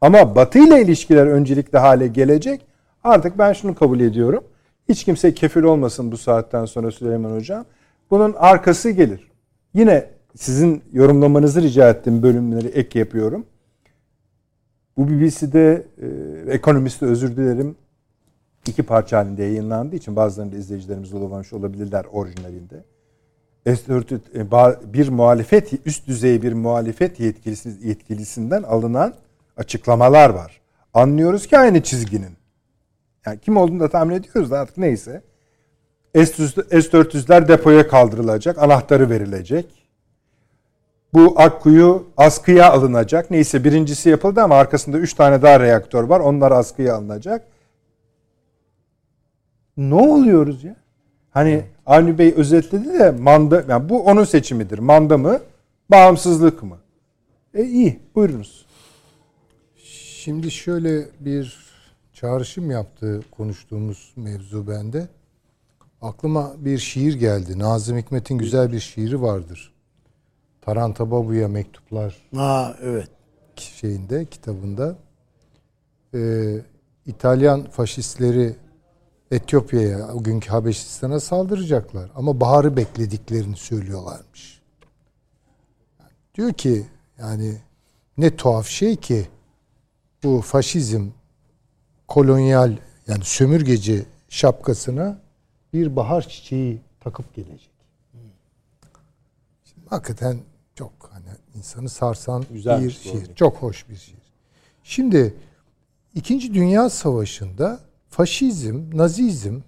Ama 0.00 0.34
Batı 0.34 0.58
ile 0.58 0.82
ilişkiler 0.82 1.26
öncelikli 1.26 1.78
hale 1.78 2.06
gelecek. 2.06 2.66
Artık 3.04 3.38
ben 3.38 3.52
şunu 3.52 3.74
kabul 3.74 4.00
ediyorum. 4.00 4.44
Hiç 4.88 5.04
kimse 5.04 5.34
kefil 5.34 5.62
olmasın 5.62 6.12
bu 6.12 6.16
saatten 6.16 6.64
sonra 6.64 6.90
Süleyman 6.90 7.36
Hocam. 7.36 7.64
Bunun 8.10 8.34
arkası 8.38 8.90
gelir. 8.90 9.30
Yine 9.74 10.10
sizin 10.36 10.82
yorumlamanızı 10.92 11.62
rica 11.62 11.90
ettim 11.90 12.22
bölümleri 12.22 12.68
ek 12.68 12.98
yapıyorum. 12.98 13.46
Bu 14.96 15.08
BBC'de 15.08 15.86
e, 16.02 16.06
ekonomiste 16.52 17.06
özür 17.06 17.36
dilerim 17.36 17.76
iki 18.66 18.82
parça 18.82 19.18
halinde 19.18 19.42
yayınlandığı 19.42 19.96
için 19.96 20.16
bazılarında 20.16 20.56
izleyicilerimiz 20.56 21.14
olamamış 21.14 21.52
olabilirler 21.52 22.04
orijinalinde. 22.12 22.84
E, 23.66 23.74
bir 24.94 25.08
muhalefet 25.08 25.86
üst 25.86 26.06
düzey 26.06 26.42
bir 26.42 26.52
muhalefet 26.52 27.20
yetkilisi, 27.20 27.72
yetkilisinden 27.82 28.62
alınan 28.62 29.14
açıklamalar 29.56 30.30
var. 30.30 30.60
Anlıyoruz 30.94 31.46
ki 31.46 31.58
aynı 31.58 31.82
çizginin. 31.82 32.41
Yani 33.26 33.40
kim 33.40 33.56
olduğunu 33.56 33.80
da 33.80 33.88
tahmin 33.88 34.14
ediyoruz 34.14 34.50
da 34.50 34.58
artık 34.58 34.76
neyse. 34.78 35.22
S-400'ler 36.14 37.48
depoya 37.48 37.88
kaldırılacak, 37.88 38.58
anahtarı 38.58 39.10
verilecek 39.10 39.82
bu 41.14 41.40
Akkuyu 41.40 42.06
askıya 42.16 42.72
alınacak. 42.72 43.30
Neyse 43.30 43.64
birincisi 43.64 44.08
yapıldı 44.08 44.40
ama 44.40 44.54
arkasında 44.56 44.98
3 44.98 45.14
tane 45.14 45.42
daha 45.42 45.60
reaktör 45.60 46.04
var. 46.04 46.20
Onlar 46.20 46.52
askıya 46.52 46.96
alınacak. 46.96 47.46
Ne 49.76 49.94
oluyoruz 49.94 50.64
ya? 50.64 50.76
Hani 51.30 51.64
Avni 51.86 52.18
Bey 52.18 52.34
özetledi 52.36 52.98
de 52.98 53.10
manda 53.10 53.64
yani 53.68 53.88
bu 53.88 54.04
onun 54.04 54.24
seçimidir. 54.24 54.78
Manda 54.78 55.18
mı? 55.18 55.40
Bağımsızlık 55.90 56.62
mı? 56.62 56.78
E 57.54 57.64
iyi. 57.64 58.00
Buyurunuz. 58.14 58.66
Şimdi 60.24 60.50
şöyle 60.50 61.06
bir 61.20 61.61
çağrışım 62.22 62.70
yaptı 62.70 63.20
konuştuğumuz 63.30 64.12
mevzu 64.16 64.68
bende. 64.68 65.08
Aklıma 66.02 66.52
bir 66.58 66.78
şiir 66.78 67.14
geldi. 67.14 67.58
Nazım 67.58 67.98
Hikmet'in 67.98 68.38
güzel 68.38 68.72
bir 68.72 68.80
şiiri 68.80 69.22
vardır. 69.22 69.72
Taranta 70.60 71.10
Babu'ya 71.10 71.48
mektuplar 71.48 72.16
ha, 72.34 72.76
evet. 72.82 73.08
şeyinde 73.56 74.24
kitabında 74.24 74.96
e, 76.14 76.54
İtalyan 77.06 77.64
faşistleri 77.64 78.56
Etiyopya'ya, 79.30 80.14
o 80.14 80.22
günkü 80.22 80.50
Habeşistan'a 80.50 81.20
saldıracaklar. 81.20 82.10
Ama 82.14 82.40
baharı 82.40 82.76
beklediklerini 82.76 83.56
söylüyorlarmış. 83.56 84.62
Diyor 86.34 86.52
ki 86.52 86.86
yani 87.18 87.56
ne 88.18 88.36
tuhaf 88.36 88.66
şey 88.66 88.96
ki 88.96 89.28
bu 90.22 90.40
faşizm 90.40 91.08
kolonyal 92.12 92.76
yani 93.08 93.24
sömürgeci 93.24 94.06
şapkasına 94.28 95.20
bir 95.72 95.96
bahar 95.96 96.28
çiçeği 96.28 96.80
takıp 97.00 97.34
gelecek. 97.34 97.70
Şimdi 99.64 99.88
hakikaten 99.88 100.38
çok 100.74 100.92
hani 101.10 101.26
insanı 101.54 101.88
sarsan 101.88 102.44
Güzel 102.50 102.84
bir 102.84 102.90
şiir. 102.90 103.26
Doğru. 103.26 103.34
Çok 103.34 103.56
hoş 103.56 103.88
bir 103.88 103.96
şiir. 103.96 104.22
Şimdi 104.82 105.34
İkinci 106.14 106.54
Dünya 106.54 106.90
Savaşı'nda 106.90 107.80
faşizm, 108.08 108.82
nazizm 108.94 109.60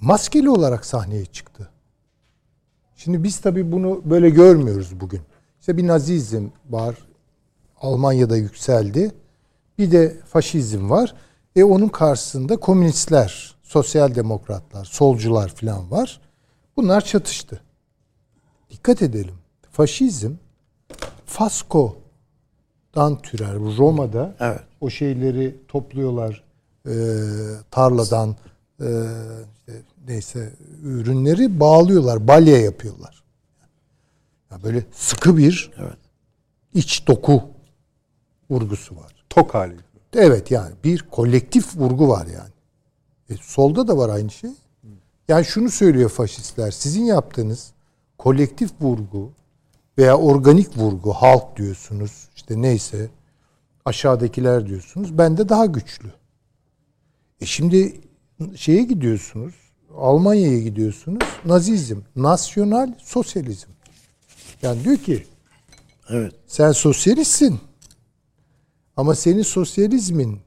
maskeli 0.00 0.50
olarak 0.50 0.86
sahneye 0.86 1.26
çıktı. 1.26 1.70
Şimdi 2.96 3.22
biz 3.24 3.40
tabii 3.40 3.72
bunu 3.72 4.02
böyle 4.04 4.30
görmüyoruz 4.30 5.00
bugün. 5.00 5.20
İşte 5.60 5.76
bir 5.76 5.86
nazizm 5.86 6.48
var. 6.70 6.98
Almanya'da 7.80 8.36
yükseldi. 8.36 9.19
Bir 9.80 9.90
de 9.92 10.16
faşizm 10.26 10.90
var. 10.90 11.14
E 11.56 11.64
onun 11.64 11.88
karşısında 11.88 12.56
komünistler, 12.56 13.54
sosyal 13.62 14.14
demokratlar, 14.14 14.84
solcular 14.84 15.48
falan 15.48 15.90
var. 15.90 16.20
Bunlar 16.76 17.00
çatıştı. 17.00 17.60
Dikkat 18.70 19.02
edelim. 19.02 19.34
Faşizm 19.70 20.32
Fasko'dan 21.26 23.22
türer. 23.22 23.54
Roma'da 23.54 24.36
evet. 24.40 24.60
o 24.80 24.90
şeyleri 24.90 25.56
topluyorlar 25.68 26.44
e, 26.86 26.94
tarladan 27.70 28.36
e, 28.80 28.86
işte 29.54 29.82
neyse 30.06 30.52
ürünleri 30.82 31.60
bağlıyorlar. 31.60 32.28
Balya 32.28 32.58
yapıyorlar. 32.58 33.24
Yani 34.50 34.62
böyle 34.62 34.84
sıkı 34.92 35.36
bir 35.36 35.70
evet. 35.78 35.98
iç 36.74 37.06
doku 37.06 37.59
vurgusu 38.50 38.96
var. 38.96 39.24
Tok 39.30 39.54
hali. 39.54 39.76
Evet 40.16 40.50
yani 40.50 40.74
bir 40.84 41.02
kolektif 41.10 41.76
vurgu 41.76 42.08
var 42.08 42.26
yani. 42.26 42.50
E, 43.30 43.34
solda 43.42 43.88
da 43.88 43.96
var 43.96 44.08
aynı 44.08 44.30
şey. 44.30 44.50
Yani 45.28 45.44
şunu 45.44 45.70
söylüyor 45.70 46.10
faşistler. 46.10 46.70
Sizin 46.70 47.04
yaptığınız 47.04 47.72
kolektif 48.18 48.70
vurgu 48.80 49.32
veya 49.98 50.18
organik 50.18 50.78
vurgu 50.78 51.12
halk 51.12 51.56
diyorsunuz 51.56 52.28
işte 52.36 52.62
neyse 52.62 53.10
aşağıdakiler 53.84 54.66
diyorsunuz 54.66 55.18
bende 55.18 55.48
daha 55.48 55.66
güçlü. 55.66 56.12
E 57.40 57.46
şimdi 57.46 58.00
şeye 58.56 58.82
gidiyorsunuz 58.82 59.54
Almanya'ya 59.96 60.58
gidiyorsunuz 60.58 61.22
nazizm, 61.44 61.98
nasyonal 62.16 62.92
sosyalizm. 62.98 63.68
Yani 64.62 64.84
diyor 64.84 64.96
ki 64.96 65.26
evet. 66.08 66.34
sen 66.46 66.72
sosyalistsin 66.72 67.60
ama 69.00 69.14
senin 69.14 69.42
sosyalizmin 69.42 70.40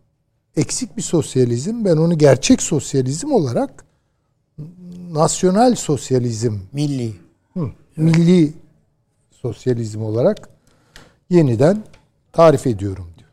eksik 0.55 0.97
bir 0.97 1.01
sosyalizm 1.01 1.85
ben 1.85 1.97
onu 1.97 2.17
gerçek 2.17 2.61
sosyalizm 2.61 3.31
olarak 3.31 3.85
nasyonal 5.11 5.75
sosyalizm 5.75 6.59
milli 6.73 7.13
Hı, 7.53 7.69
milli 7.97 8.53
sosyalizm 9.31 10.03
olarak 10.03 10.49
yeniden 11.29 11.83
tarif 12.31 12.67
ediyorum 12.67 13.07
diyor. 13.17 13.29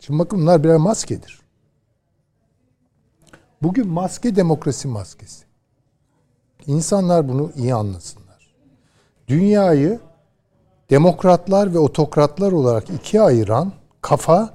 Şimdi 0.00 0.18
bakın 0.18 0.38
bunlar 0.40 0.64
birer 0.64 0.76
maskedir. 0.76 1.40
Bugün 3.62 3.88
maske 3.88 4.36
demokrasi 4.36 4.88
maskesi. 4.88 5.44
İnsanlar 6.66 7.28
bunu 7.28 7.52
iyi 7.56 7.74
anlasınlar. 7.74 8.54
Dünyayı 9.28 10.00
demokratlar 10.90 11.74
ve 11.74 11.78
otokratlar 11.78 12.52
olarak 12.52 12.90
ikiye 12.90 13.22
ayıran 13.22 13.72
kafa 14.04 14.54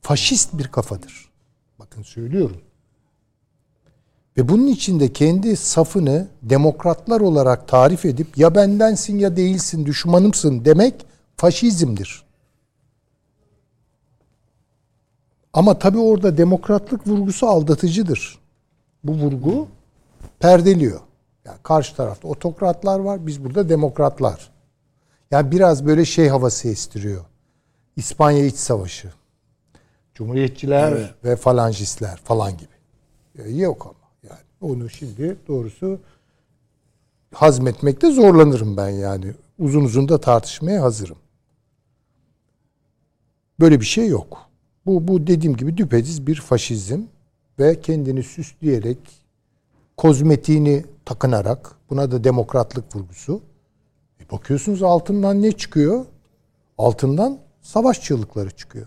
faşist 0.00 0.58
bir 0.58 0.68
kafadır. 0.68 1.30
Bakın 1.78 2.02
söylüyorum. 2.02 2.60
Ve 4.36 4.48
bunun 4.48 4.66
içinde 4.66 5.12
kendi 5.12 5.56
safını 5.56 6.28
demokratlar 6.42 7.20
olarak 7.20 7.68
tarif 7.68 8.04
edip 8.04 8.38
ya 8.38 8.54
bendensin 8.54 9.18
ya 9.18 9.36
değilsin, 9.36 9.86
düşmanımsın 9.86 10.64
demek 10.64 10.94
faşizmdir. 11.36 12.24
Ama 15.52 15.78
tabii 15.78 15.98
orada 15.98 16.36
demokratlık 16.36 17.06
vurgusu 17.06 17.46
aldatıcıdır. 17.46 18.38
Bu 19.04 19.12
vurgu 19.12 19.68
perdeliyor. 20.38 21.00
Yani 21.44 21.58
karşı 21.62 21.96
tarafta 21.96 22.28
otokratlar 22.28 22.98
var, 22.98 23.26
biz 23.26 23.44
burada 23.44 23.68
demokratlar. 23.68 24.50
Yani 25.30 25.50
biraz 25.50 25.86
böyle 25.86 26.04
şey 26.04 26.28
havası 26.28 26.68
estiriyor. 26.68 27.24
İspanya 27.96 28.44
İç 28.44 28.54
Savaşı. 28.54 29.12
Cumhuriyetçiler 30.14 30.92
Evet. 30.92 31.14
ve 31.24 31.36
falanjistler 31.36 32.16
falan 32.16 32.56
gibi. 32.56 32.76
Ya 33.38 33.46
yok 33.66 33.86
ama. 33.86 34.30
Yani 34.30 34.40
onu 34.60 34.90
şimdi 34.90 35.36
doğrusu 35.48 36.00
hazmetmekte 37.34 38.10
zorlanırım 38.10 38.76
ben 38.76 38.88
yani. 38.88 39.34
Uzun 39.58 39.84
uzun 39.84 40.08
da 40.08 40.20
tartışmaya 40.20 40.82
hazırım. 40.82 41.16
Böyle 43.60 43.80
bir 43.80 43.86
şey 43.86 44.08
yok. 44.08 44.38
Bu, 44.86 45.08
bu 45.08 45.26
dediğim 45.26 45.56
gibi 45.56 45.76
düpedüz 45.76 46.26
bir 46.26 46.34
faşizm 46.34 47.02
ve 47.58 47.80
kendini 47.80 48.22
süsleyerek 48.22 48.98
kozmetiğini 49.96 50.84
takınarak 51.04 51.76
buna 51.90 52.10
da 52.10 52.24
demokratlık 52.24 52.96
vurgusu. 52.96 53.40
E 54.20 54.30
bakıyorsunuz 54.30 54.82
altından 54.82 55.42
ne 55.42 55.52
çıkıyor? 55.52 56.04
Altından 56.78 57.38
savaş 57.66 58.02
çığlıkları 58.02 58.50
çıkıyor. 58.50 58.86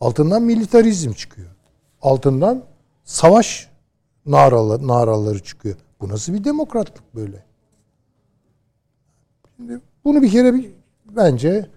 Altından 0.00 0.42
militarizm 0.42 1.12
çıkıyor. 1.12 1.48
Altından 2.02 2.64
savaş 3.04 3.70
naraları, 4.26 4.88
naraları 4.88 5.42
çıkıyor. 5.42 5.76
Bu 6.00 6.08
nasıl 6.08 6.34
bir 6.34 6.44
demokratlık 6.44 7.14
böyle? 7.14 7.44
Şimdi 9.56 9.80
bunu 10.04 10.22
bir 10.22 10.30
kere 10.30 10.54
bir, 10.54 10.70
bence 11.16 11.70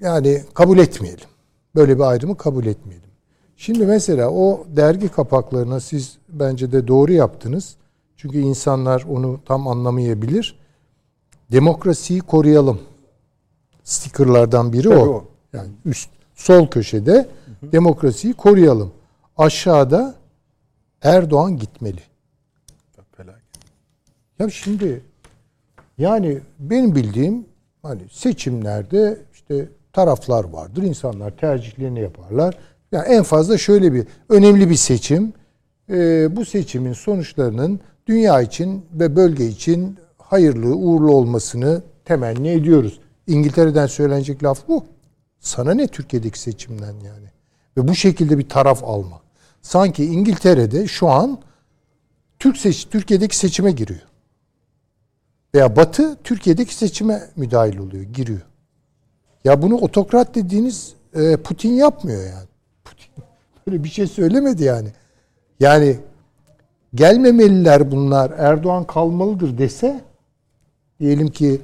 yani 0.00 0.42
kabul 0.54 0.78
etmeyelim. 0.78 1.28
Böyle 1.74 1.96
bir 1.98 2.02
ayrımı 2.02 2.36
kabul 2.36 2.66
etmeyelim. 2.66 3.10
Şimdi 3.56 3.86
mesela 3.86 4.30
o 4.30 4.66
dergi 4.76 5.08
kapaklarına 5.08 5.80
siz 5.80 6.18
bence 6.28 6.72
de 6.72 6.88
doğru 6.88 7.12
yaptınız. 7.12 7.76
Çünkü 8.16 8.38
insanlar 8.38 9.02
onu 9.02 9.40
tam 9.44 9.68
anlamayabilir. 9.68 10.58
Demokrasiyi 11.52 12.20
koruyalım. 12.20 12.80
Stickerlardan 13.84 14.72
biri 14.72 14.88
Tabii 14.88 14.98
o. 14.98 15.08
o. 15.08 15.24
Yani 15.52 15.68
üst 15.84 16.10
sol 16.34 16.66
köşede 16.66 17.28
demokrasiyi 17.62 18.34
koruyalım. 18.34 18.92
Aşağıda 19.36 20.14
Erdoğan 21.02 21.56
gitmeli. 21.56 22.00
Ya 24.38 24.50
şimdi 24.50 25.02
yani 25.98 26.40
benim 26.58 26.94
bildiğim 26.94 27.46
hani 27.82 28.02
seçimlerde 28.10 29.18
işte 29.32 29.68
taraflar 29.92 30.44
vardır. 30.44 30.82
İnsanlar 30.82 31.36
tercihlerini 31.36 32.00
yaparlar. 32.00 32.58
Yani 32.92 33.08
en 33.08 33.22
fazla 33.22 33.58
şöyle 33.58 33.92
bir 33.92 34.06
önemli 34.28 34.70
bir 34.70 34.74
seçim. 34.74 35.32
Ee, 35.90 36.36
bu 36.36 36.44
seçimin 36.44 36.92
sonuçlarının 36.92 37.80
dünya 38.06 38.40
için 38.40 38.86
ve 38.92 39.16
bölge 39.16 39.46
için 39.46 39.98
hayırlı, 40.18 40.76
uğurlu 40.76 41.16
olmasını 41.16 41.82
temenni 42.04 42.48
ediyoruz. 42.48 43.00
İngiltere'den 43.26 43.86
söylenecek 43.86 44.44
laf 44.44 44.68
bu. 44.68 44.84
Sana 45.40 45.74
ne 45.74 45.88
Türkiye'deki 45.88 46.38
seçimden 46.38 46.92
yani? 46.92 47.28
Ve 47.76 47.88
bu 47.88 47.94
şekilde 47.94 48.38
bir 48.38 48.48
taraf 48.48 48.84
alma. 48.84 49.20
Sanki 49.62 50.04
İngiltere'de 50.04 50.86
şu 50.86 51.08
an 51.08 51.38
Türk 52.38 52.56
seç 52.56 52.88
Türkiye'deki 52.90 53.36
seçime 53.36 53.72
giriyor. 53.72 54.00
Veya 55.54 55.76
Batı 55.76 56.16
Türkiye'deki 56.24 56.74
seçime 56.74 57.22
müdahil 57.36 57.78
oluyor, 57.78 58.02
giriyor. 58.02 58.40
Ya 59.44 59.62
bunu 59.62 59.76
otokrat 59.76 60.34
dediğiniz 60.34 60.94
e, 61.14 61.36
Putin 61.36 61.72
yapmıyor 61.72 62.22
yani. 62.22 62.48
Putin 62.84 63.24
böyle 63.66 63.84
bir 63.84 63.88
şey 63.88 64.06
söylemedi 64.06 64.64
yani. 64.64 64.88
Yani 65.60 65.96
gelmemeliler 66.94 67.90
bunlar, 67.90 68.30
Erdoğan 68.30 68.84
kalmalıdır 68.84 69.58
dese 69.58 70.00
diyelim 71.00 71.28
ki 71.28 71.60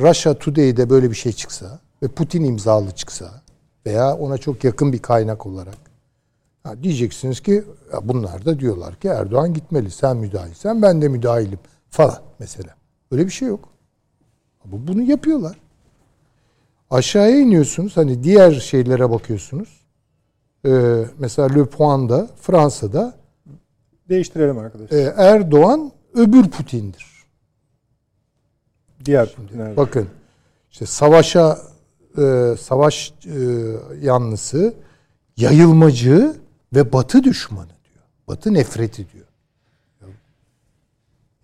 Russia 0.00 0.34
Today'de 0.34 0.90
böyle 0.90 1.10
bir 1.10 1.14
şey 1.16 1.32
çıksa 1.32 1.78
ve 2.02 2.08
Putin 2.08 2.44
imzalı 2.44 2.90
çıksa 2.90 3.42
veya 3.86 4.14
ona 4.16 4.38
çok 4.38 4.64
yakın 4.64 4.92
bir 4.92 4.98
kaynak 4.98 5.46
olarak 5.46 5.76
ha, 6.62 6.82
diyeceksiniz 6.82 7.40
ki 7.40 7.64
ya 7.92 8.08
bunlar 8.08 8.44
da 8.44 8.60
diyorlar 8.60 8.94
ki 8.96 9.08
Erdoğan 9.08 9.54
gitmeli. 9.54 9.90
Sen 9.90 10.16
müdahilsen 10.16 10.82
ben 10.82 11.02
de 11.02 11.08
müdahilim 11.08 11.58
falan 11.90 12.18
mesela. 12.38 12.74
Öyle 13.10 13.26
bir 13.26 13.30
şey 13.30 13.48
yok. 13.48 13.68
Ama 14.64 14.86
bunu 14.86 15.02
yapıyorlar. 15.02 15.56
Aşağıya 16.90 17.38
iniyorsunuz. 17.38 17.96
Hani 17.96 18.24
diğer 18.24 18.52
şeylere 18.52 19.10
bakıyorsunuz. 19.10 19.80
Ee, 20.66 21.04
mesela 21.18 21.48
Le 21.48 21.64
Point'da 21.64 22.28
Fransa'da 22.40 23.14
Değiştirelim 24.08 24.58
arkadaşlar. 24.58 24.96
e, 24.98 25.14
Erdoğan 25.16 25.92
öbür 26.14 26.50
Putin'dir. 26.50 27.13
Diğer 29.04 29.34
evet. 29.56 29.76
Bakın 29.76 30.08
işte 30.70 30.86
savaşa 30.86 31.58
e, 32.18 32.54
savaş 32.60 33.14
e, 33.26 33.38
yanlısı, 34.00 34.74
yayılmacı 35.36 36.36
ve 36.74 36.92
Batı 36.92 37.24
düşmanı 37.24 37.68
diyor. 37.84 38.04
Batı 38.28 38.54
nefreti 38.54 39.12
diyor. 39.12 39.24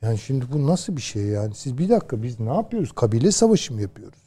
Yani 0.03 0.19
şimdi 0.19 0.45
bu 0.53 0.67
nasıl 0.67 0.97
bir 0.97 1.03
şey 1.03 1.23
yani? 1.23 1.55
Siz 1.55 1.79
bir 1.79 1.89
dakika 1.89 2.23
biz 2.23 2.41
ne 2.41 2.55
yapıyoruz? 2.55 2.93
Kabile 2.93 3.31
savaşı 3.31 3.75
mı 3.75 3.81
yapıyoruz? 3.81 4.19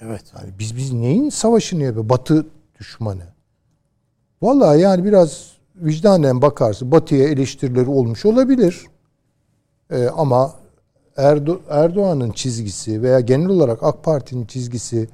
Evet. 0.00 0.22
Yani 0.38 0.50
biz 0.58 0.76
biz 0.76 0.92
neyin 0.92 1.30
savaşını 1.30 1.82
yapıyoruz? 1.82 2.10
Batı 2.10 2.46
düşmanı. 2.80 3.26
Vallahi 4.42 4.80
yani 4.80 5.04
biraz 5.04 5.52
vicdanen 5.76 6.42
bakarsın 6.42 6.92
Batı'ya 6.92 7.28
eleştirileri 7.28 7.90
olmuş 7.90 8.26
olabilir. 8.26 8.86
Ee, 9.90 10.06
ama 10.06 10.54
Erdo- 11.16 11.60
Erdoğan'ın 11.70 12.30
çizgisi 12.30 13.02
veya 13.02 13.20
genel 13.20 13.48
olarak 13.48 13.82
AK 13.82 14.04
Parti'nin 14.04 14.44
çizgisi 14.46 15.08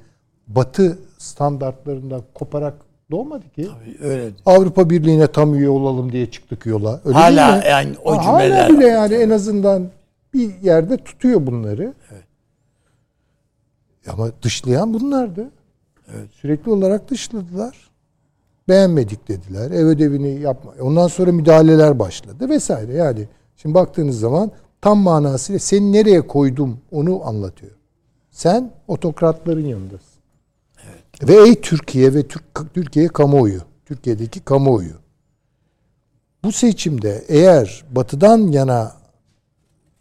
Batı 0.47 0.99
standartlarından 1.17 2.21
koparak 2.33 2.73
doğmadı 3.11 3.49
ki. 3.49 3.69
Tabii 3.79 4.07
öyle. 4.07 4.31
Avrupa 4.45 4.89
Birliği'ne 4.89 5.27
tam 5.27 5.55
üye 5.55 5.69
olalım 5.69 6.11
diye 6.11 6.31
çıktık 6.31 6.65
yola. 6.65 7.01
Öyle 7.05 7.17
Hala 7.17 7.51
değil 7.53 7.63
mi? 7.63 7.69
yani 7.69 7.95
o 8.03 8.17
Ha, 8.17 8.23
cümleler 8.23 8.63
Hala 8.63 8.77
bile 8.77 8.85
yani 8.87 9.13
en 9.13 9.29
azından 9.29 9.89
bir 10.33 10.61
yerde 10.61 10.97
tutuyor 10.97 11.47
bunları. 11.47 11.93
Ama 14.07 14.27
dışlayan 14.41 14.93
bunlardı. 14.93 15.51
Evet. 16.15 16.29
Sürekli 16.31 16.71
olarak 16.71 17.09
dışladılar. 17.09 17.89
Beğenmedik 18.67 19.27
dediler. 19.27 19.71
Ev 19.71 19.85
ödevini 19.85 20.39
yapma. 20.41 20.73
Ondan 20.81 21.07
sonra 21.07 21.31
müdahaleler 21.31 21.99
başladı 21.99 22.49
vesaire. 22.49 22.93
Yani 22.93 23.27
şimdi 23.57 23.75
baktığınız 23.75 24.19
zaman 24.19 24.51
tam 24.83 24.99
manasıyla 24.99 25.59
seni 25.59 25.91
nereye 25.91 26.27
koydum 26.27 26.79
onu 26.91 27.27
anlatıyor. 27.27 27.71
Sen 28.31 28.71
otokratların 28.87 29.65
yanındasın. 29.65 30.19
Ve 31.23 31.33
ey 31.33 31.61
Türkiye 31.61 32.13
ve 32.13 32.27
Türk, 32.27 32.73
Türkiye 32.73 33.07
kamuoyu, 33.07 33.61
Türkiye'deki 33.85 34.39
kamuoyu. 34.39 34.93
Bu 36.43 36.51
seçimde 36.51 37.25
eğer 37.27 37.83
batıdan 37.91 38.37
yana 38.37 38.95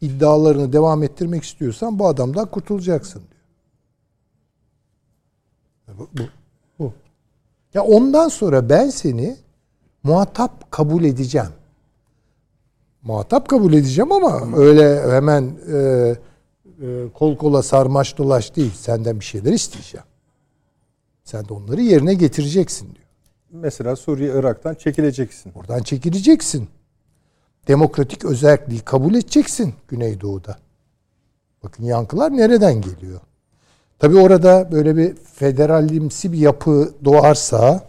iddialarını 0.00 0.72
devam 0.72 1.02
ettirmek 1.02 1.42
istiyorsan 1.42 1.98
bu 1.98 2.06
adamdan 2.06 2.50
kurtulacaksın 2.50 3.22
diyor. 3.30 3.42
Bu, 5.98 6.08
bu, 6.18 6.22
bu. 6.78 6.92
Ya 7.74 7.82
ondan 7.82 8.28
sonra 8.28 8.68
ben 8.68 8.90
seni 8.90 9.36
muhatap 10.02 10.70
kabul 10.70 11.04
edeceğim. 11.04 11.52
Muhatap 13.02 13.48
kabul 13.48 13.72
edeceğim 13.72 14.12
ama 14.12 14.56
öyle 14.56 15.12
hemen 15.12 15.56
e, 15.72 15.76
e, 16.82 17.08
kol 17.14 17.36
kola 17.36 17.62
sarmaş 17.62 18.18
dolaş 18.18 18.56
değil. 18.56 18.72
Senden 18.74 19.20
bir 19.20 19.24
şeyler 19.24 19.52
isteyeceğim. 19.52 20.06
Sen 21.24 21.48
de 21.48 21.54
onları 21.54 21.80
yerine 21.80 22.14
getireceksin 22.14 22.94
diyor. 22.94 23.06
Mesela 23.50 23.96
Suriye, 23.96 24.32
Irak'tan 24.34 24.74
çekileceksin. 24.74 25.54
Buradan 25.54 25.82
çekileceksin. 25.82 26.68
Demokratik 27.68 28.24
özelliği 28.24 28.80
kabul 28.80 29.14
edeceksin 29.14 29.74
Güneydoğu'da. 29.88 30.56
Bakın 31.62 31.84
yankılar 31.84 32.36
nereden 32.36 32.80
geliyor? 32.80 33.20
Tabi 33.98 34.18
orada 34.18 34.72
böyle 34.72 34.96
bir 34.96 35.14
federalimsi 35.14 36.32
bir 36.32 36.38
yapı 36.38 36.94
doğarsa 37.04 37.88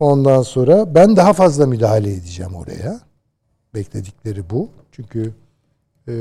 ondan 0.00 0.42
sonra 0.42 0.94
ben 0.94 1.16
daha 1.16 1.32
fazla 1.32 1.66
müdahale 1.66 2.12
edeceğim 2.12 2.54
oraya. 2.54 3.00
Bekledikleri 3.74 4.50
bu. 4.50 4.68
Çünkü 4.92 5.32
e, 6.08 6.14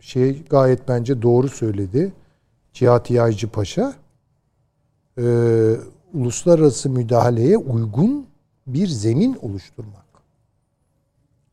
şey 0.00 0.42
gayet 0.42 0.88
bence 0.88 1.22
doğru 1.22 1.48
söyledi. 1.48 2.12
Cihat 2.72 3.10
Yaycı 3.10 3.48
Paşa 3.50 3.94
e, 5.18 5.24
uluslararası 6.14 6.90
müdahaleye 6.90 7.58
uygun 7.58 8.26
bir 8.66 8.86
zemin 8.86 9.34
oluşturmak. 9.42 10.04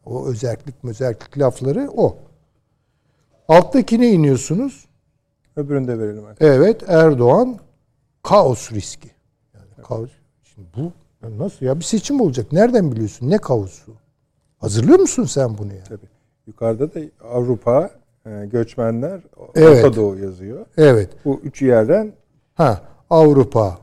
O 0.06 0.28
özellik 0.28 0.76
özellik 0.84 1.38
lafları 1.38 1.92
o. 1.96 2.18
Alttakine 3.48 4.12
iniyorsunuz. 4.12 4.86
Öbürünü 5.56 5.88
de 5.88 6.00
verelim. 6.00 6.26
arkadaşlar. 6.26 6.56
Evet 6.56 6.84
Erdoğan 6.88 7.60
kaos 8.24 8.72
riski. 8.72 9.12
Yani 9.54 9.88
kaos. 9.88 10.10
Şimdi 10.44 10.68
bu 10.78 10.92
nasıl 11.38 11.66
ya 11.66 11.80
bir 11.80 11.84
seçim 11.84 12.22
olacak. 12.22 12.52
Nereden 12.52 12.92
biliyorsun? 12.92 13.30
Ne 13.30 13.38
kaosu? 13.38 13.94
Hazırlıyor 14.66 15.00
musun 15.00 15.24
sen 15.24 15.58
bunu 15.58 15.74
ya? 15.74 15.84
Tabii. 15.84 16.06
Yukarıda 16.48 16.94
da 16.94 17.00
Avrupa, 17.34 17.90
e, 18.26 18.46
göçmenler, 18.46 19.22
Evet. 19.56 19.86
Orta 19.86 19.96
Doğu 19.96 20.18
yazıyor. 20.20 20.66
Evet. 20.78 21.10
Bu 21.26 21.40
üç 21.44 21.62
yerden 21.62 22.14
Ha 22.56 22.82
Avrupa 23.10 23.78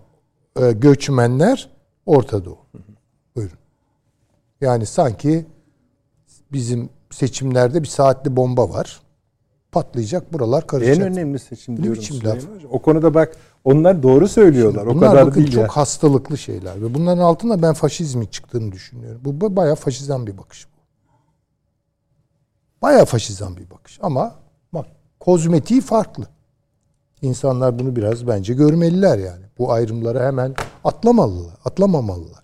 e, 0.61 0.73
göçmenler 0.73 1.71
Orta 2.07 2.45
Doğu. 2.45 2.59
Buyurun. 3.37 3.59
Yani 4.61 4.87
sanki 4.87 5.47
bizim 6.53 6.89
seçimlerde 7.11 7.83
bir 7.83 7.89
saatli 7.89 8.37
bomba 8.37 8.71
var. 8.71 9.03
Patlayacak 9.73 10.33
buralar 10.33 10.63
en 10.63 10.67
karışacak. 10.67 11.07
önemli 11.07 11.39
seçim 11.39 11.75
Ne 11.75 11.83
diyorum 11.83 12.01
biçim 12.01 12.25
laf? 12.25 12.39
O 12.71 12.79
konuda 12.83 13.15
bak 13.15 13.37
onlar 13.65 14.03
doğru 14.03 14.29
söylüyorlar. 14.29 14.87
o 14.87 14.95
Bunlar 14.95 15.11
kadar 15.11 15.27
bakın 15.27 15.41
değil 15.41 15.53
çok 15.53 15.63
ya. 15.63 15.69
hastalıklı 15.69 16.39
şeyler 16.39 16.83
ve 16.83 16.95
bunların 16.95 17.23
altında 17.23 17.63
ben 17.63 17.75
faşizmin 17.75 18.27
çıktığını 18.27 18.73
düşünüyorum. 18.73 19.21
Bu 19.25 19.41
bu 19.41 19.57
bayağı 19.57 19.75
faşizan 19.77 20.27
bir 20.27 20.39
bakış 20.39 20.72
bu. 22.83 22.87
Bayağı 22.87 23.05
faşizan 23.05 23.57
bir 23.57 23.71
bakış 23.71 23.99
ama 24.03 24.35
bak 24.73 24.87
kozmetiği 25.21 25.81
farklı. 25.81 26.25
İnsanlar 27.23 27.79
bunu 27.79 27.97
biraz 27.97 28.27
bence 28.27 28.55
görmeliler 28.55 29.19
yani. 29.19 29.45
Bu 29.59 29.73
ayrımlara 29.73 30.27
hemen 30.27 30.55
atlamalılar, 30.85 31.55
atlamamalılar. 31.65 32.43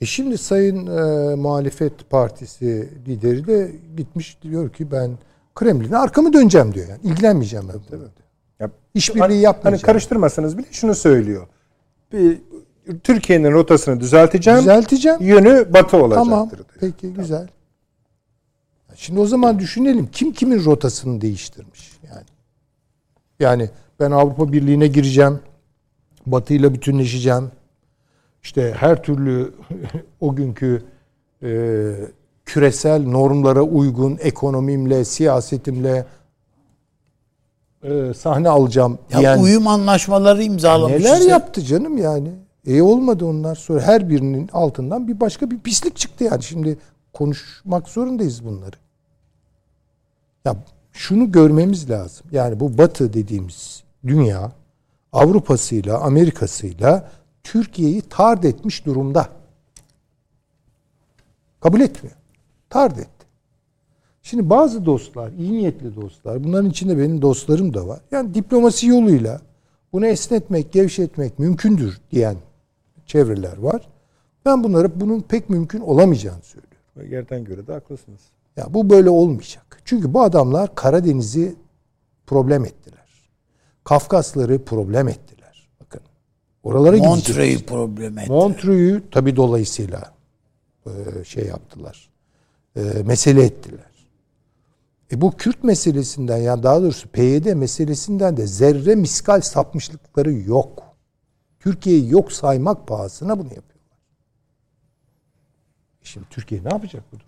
E 0.00 0.06
şimdi 0.06 0.38
Sayın 0.38 0.86
e, 0.86 1.34
Muhalefet 1.34 2.10
Partisi 2.10 2.88
lideri 3.08 3.46
de 3.46 3.72
gitmiş 3.96 4.38
diyor 4.42 4.70
ki 4.72 4.90
ben 4.90 5.10
Kremlin'e 5.54 5.96
arkamı 5.96 6.32
döneceğim 6.32 6.74
diyor 6.74 6.88
yani. 6.88 7.00
İlgilenmeyeceğim 7.02 7.68
ben. 7.68 7.74
bununla 7.74 8.02
diyor. 8.04 8.28
Ya, 8.60 8.70
İşbirliği 8.94 9.20
hani- 9.20 9.34
yapmayacağım. 9.40 9.82
Hani 9.82 9.86
karıştırmasanız 9.86 10.58
bile 10.58 10.66
şunu 10.70 10.94
söylüyor. 10.94 11.46
Bir, 12.12 12.38
Türkiye'nin 13.04 13.52
rotasını 13.52 14.00
düzelteceğim. 14.00 14.60
Düzelteceğim. 14.60 15.18
Yönü 15.20 15.72
batı 15.74 15.96
olacaktır. 15.96 16.30
Tamam. 16.30 16.50
diyor. 16.50 16.64
Peki 16.80 17.12
güzel. 17.14 17.48
Şimdi 19.00 19.20
o 19.20 19.26
zaman 19.26 19.58
düşünelim 19.58 20.06
kim 20.12 20.32
kimin 20.32 20.64
rotasını 20.64 21.20
değiştirmiş 21.20 21.92
yani. 22.10 22.26
Yani 23.40 23.70
ben 24.00 24.10
Avrupa 24.10 24.52
Birliği'ne 24.52 24.86
gireceğim. 24.86 25.40
Batı 26.26 26.54
ile 26.54 26.74
bütünleşeceğim. 26.74 27.50
İşte 28.42 28.74
her 28.78 29.02
türlü 29.02 29.54
o 30.20 30.36
günkü 30.36 30.82
e, 31.42 31.50
küresel 32.44 33.06
normlara 33.06 33.62
uygun 33.62 34.18
ekonomimle, 34.20 35.04
siyasetimle 35.04 36.06
e, 37.82 38.14
sahne 38.14 38.48
alacağım 38.48 38.98
Ya 39.12 39.18
diyen 39.18 39.38
uyum 39.38 39.66
anlaşmaları 39.66 40.42
imzalamış. 40.42 41.02
Neler 41.02 41.16
size. 41.16 41.30
yaptı 41.30 41.62
canım 41.62 41.98
yani? 41.98 42.30
E 42.66 42.82
olmadı 42.82 43.24
onlar 43.24 43.54
sonra 43.54 43.80
her 43.80 44.10
birinin 44.10 44.48
altından 44.52 45.08
bir 45.08 45.20
başka 45.20 45.50
bir 45.50 45.58
pislik 45.58 45.96
çıktı 45.96 46.24
yani. 46.24 46.42
Şimdi 46.42 46.78
konuşmak 47.12 47.88
zorundayız 47.88 48.44
bunları. 48.44 48.76
Ya 50.44 50.56
şunu 50.92 51.32
görmemiz 51.32 51.90
lazım. 51.90 52.26
Yani 52.32 52.60
bu 52.60 52.78
Batı 52.78 53.12
dediğimiz 53.12 53.82
dünya 54.06 54.52
Avrupa'sıyla, 55.12 55.98
Amerika'sıyla 55.98 57.10
Türkiye'yi 57.42 58.02
tard 58.02 58.42
etmiş 58.42 58.86
durumda. 58.86 59.28
Kabul 61.60 61.80
etmiyor. 61.80 62.16
Tard 62.70 62.96
etti. 62.96 63.26
Şimdi 64.22 64.50
bazı 64.50 64.86
dostlar, 64.86 65.32
iyi 65.32 65.52
niyetli 65.52 65.96
dostlar, 65.96 66.44
bunların 66.44 66.70
içinde 66.70 66.98
benim 66.98 67.22
dostlarım 67.22 67.74
da 67.74 67.88
var. 67.88 68.00
Yani 68.10 68.34
diplomasi 68.34 68.86
yoluyla 68.86 69.40
bunu 69.92 70.06
esnetmek, 70.06 70.72
gevşetmek 70.72 71.38
mümkündür 71.38 72.00
diyen 72.10 72.36
çevreler 73.06 73.58
var. 73.58 73.88
Ben 74.44 74.64
bunlara 74.64 75.00
bunun 75.00 75.20
pek 75.20 75.50
mümkün 75.50 75.80
olamayacağını 75.80 76.42
söylüyorum. 76.42 77.12
Yerden 77.12 77.44
göre 77.44 77.66
de 77.66 77.72
haklısınız. 77.72 78.20
Ya 78.56 78.66
bu 78.74 78.90
böyle 78.90 79.10
olmayacak. 79.10 79.67
Çünkü 79.88 80.14
bu 80.14 80.22
adamlar 80.22 80.74
Karadeniz'i 80.74 81.56
problem 82.26 82.64
ettiler. 82.64 83.30
Kafkasları 83.84 84.64
problem 84.64 85.08
ettiler. 85.08 85.68
Bakın. 85.80 86.00
Oralara. 86.62 86.96
Montreux'u 86.96 87.66
problem 87.66 88.18
etti. 88.18 88.30
Montreux'u 88.30 89.10
tabi 89.10 89.36
dolayısıyla 89.36 90.14
e, 90.86 91.24
şey 91.24 91.46
yaptılar. 91.46 92.10
E, 92.76 92.80
mesele 92.80 93.44
ettiler. 93.44 94.08
E 95.12 95.20
bu 95.20 95.36
Kürt 95.36 95.64
meselesinden 95.64 96.38
yani 96.38 96.62
daha 96.62 96.82
doğrusu 96.82 97.08
PYD 97.08 97.54
meselesinden 97.54 98.36
de 98.36 98.46
zerre 98.46 98.94
miskal 98.94 99.40
sapmışlıkları 99.40 100.32
yok. 100.32 100.82
Türkiye'yi 101.60 102.10
yok 102.10 102.32
saymak 102.32 102.86
pahasına 102.86 103.38
bunu 103.38 103.48
yapıyorlar. 103.54 103.98
E 106.02 106.04
Şimdi 106.04 106.26
Türkiye 106.30 106.64
ne 106.64 106.68
yapacak 106.68 107.04
bu? 107.12 107.27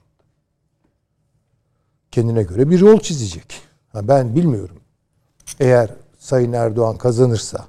Kendine 2.11 2.43
göre 2.43 2.71
bir 2.71 2.81
yol 2.81 3.01
çizecek. 3.01 3.63
Ha 3.89 4.09
ben 4.09 4.35
bilmiyorum. 4.37 4.77
Eğer 5.61 5.91
Sayın 6.19 6.53
Erdoğan 6.53 6.99
kazanırsa 6.99 7.67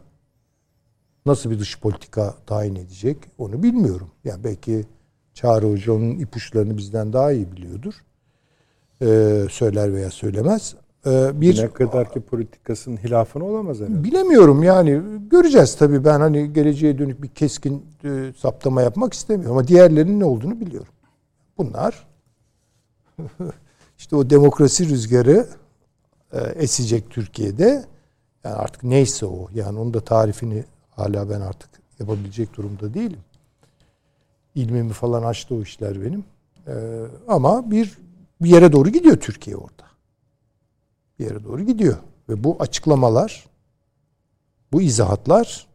nasıl 1.26 1.52
bir 1.52 1.60
dış 1.60 1.80
politika 1.80 2.36
tayin 2.46 2.76
edecek 2.76 3.18
onu 3.38 3.64
bilmiyorum. 3.64 4.12
Yani 4.24 4.44
belki 4.44 4.86
Çağrı 5.34 5.72
Hoca 5.72 5.94
onun 5.94 6.10
ipuçlarını 6.20 6.78
bizden 6.78 7.14
daha 7.14 7.32
iyi 7.32 7.52
biliyordur. 7.52 7.94
Ee, 9.02 9.46
söyler 9.50 9.94
veya 9.94 10.10
söylemez. 10.10 10.76
Ee, 11.06 11.42
bir 11.42 11.64
Ne 11.64 11.68
kadar 11.68 12.12
ki 12.12 12.22
politikasının 12.22 12.98
hilafını 12.98 13.46
olamaz 13.46 13.80
herhalde. 13.80 14.04
bilemiyorum 14.04 14.64
yani 14.64 15.02
göreceğiz 15.30 15.76
tabii 15.76 16.06
ben 16.06 16.20
hani 16.20 16.54
geleceğe 16.54 16.98
dönük 16.98 17.24
bir 17.24 17.28
keskin 17.28 17.86
e, 18.04 18.34
saptama 18.38 18.82
yapmak 18.82 19.14
istemiyorum 19.14 19.58
ama 19.58 19.68
diğerlerinin 19.68 20.20
ne 20.20 20.26
olduğunu 20.26 20.60
biliyorum. 20.60 20.94
Bunlar 21.58 22.08
işte 24.02 24.16
o 24.16 24.30
demokrasi 24.30 24.90
rüzgarı 24.90 25.48
e, 26.32 26.40
esecek 26.40 27.10
Türkiye'de. 27.10 27.86
Yani 28.44 28.56
artık 28.56 28.84
neyse 28.84 29.26
o. 29.26 29.50
Yani 29.54 29.80
onun 29.80 29.94
da 29.94 30.00
tarifini 30.00 30.64
hala 30.90 31.30
ben 31.30 31.42
artık 31.42 31.70
yapabilecek 32.00 32.58
durumda 32.58 32.94
değilim. 32.94 33.20
İlmimi 34.56 34.94
falan 34.94 35.24
açtı 35.24 35.56
o 35.56 35.62
işler 35.62 36.02
benim. 36.02 36.24
E, 36.68 36.74
ama 37.28 37.72
bir 37.72 37.98
bir 38.42 38.50
yere 38.50 38.72
doğru 38.72 38.90
gidiyor 38.90 39.18
Türkiye 39.18 39.56
orada. 39.56 39.84
Bir 41.20 41.26
yere 41.26 41.44
doğru 41.44 41.62
gidiyor. 41.62 41.98
Ve 42.30 42.44
bu 42.44 42.58
açıklamalar, 42.60 43.46
bu 44.72 44.82
izahatlar 44.82 45.68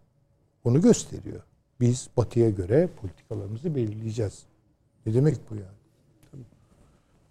onu 0.64 0.80
gösteriyor. 0.80 1.42
Biz 1.80 2.08
batıya 2.16 2.50
göre 2.50 2.88
politikalarımızı 3.00 3.74
belirleyeceğiz. 3.74 4.42
Ne 5.06 5.14
demek 5.14 5.50
bu 5.50 5.54
yani? 5.54 5.75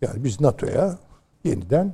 Yani 0.05 0.23
biz 0.23 0.41
NATO'ya 0.41 0.97
yeniden 1.43 1.93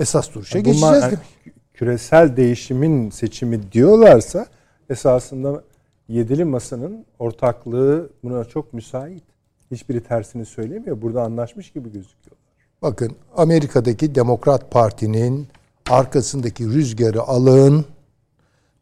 esas 0.00 0.34
duruşa 0.34 0.58
Bunlar 0.58 0.64
geçeceğiz 0.72 1.02
hani 1.02 1.12
demek. 1.12 1.26
küresel 1.74 2.36
değişimin 2.36 3.10
seçimi 3.10 3.72
diyorlarsa 3.72 4.46
esasında 4.90 5.62
yedili 6.08 6.44
masanın 6.44 7.06
ortaklığı 7.18 8.10
buna 8.24 8.44
çok 8.44 8.72
müsait. 8.72 9.22
Hiçbiri 9.70 10.00
tersini 10.00 10.46
söylemiyor. 10.46 11.02
Burada 11.02 11.22
anlaşmış 11.22 11.70
gibi 11.70 11.92
gözüküyor. 11.92 12.36
Bakın 12.82 13.12
Amerika'daki 13.36 14.14
Demokrat 14.14 14.70
Parti'nin 14.70 15.48
arkasındaki 15.90 16.64
rüzgarı 16.64 17.22
alın. 17.22 17.84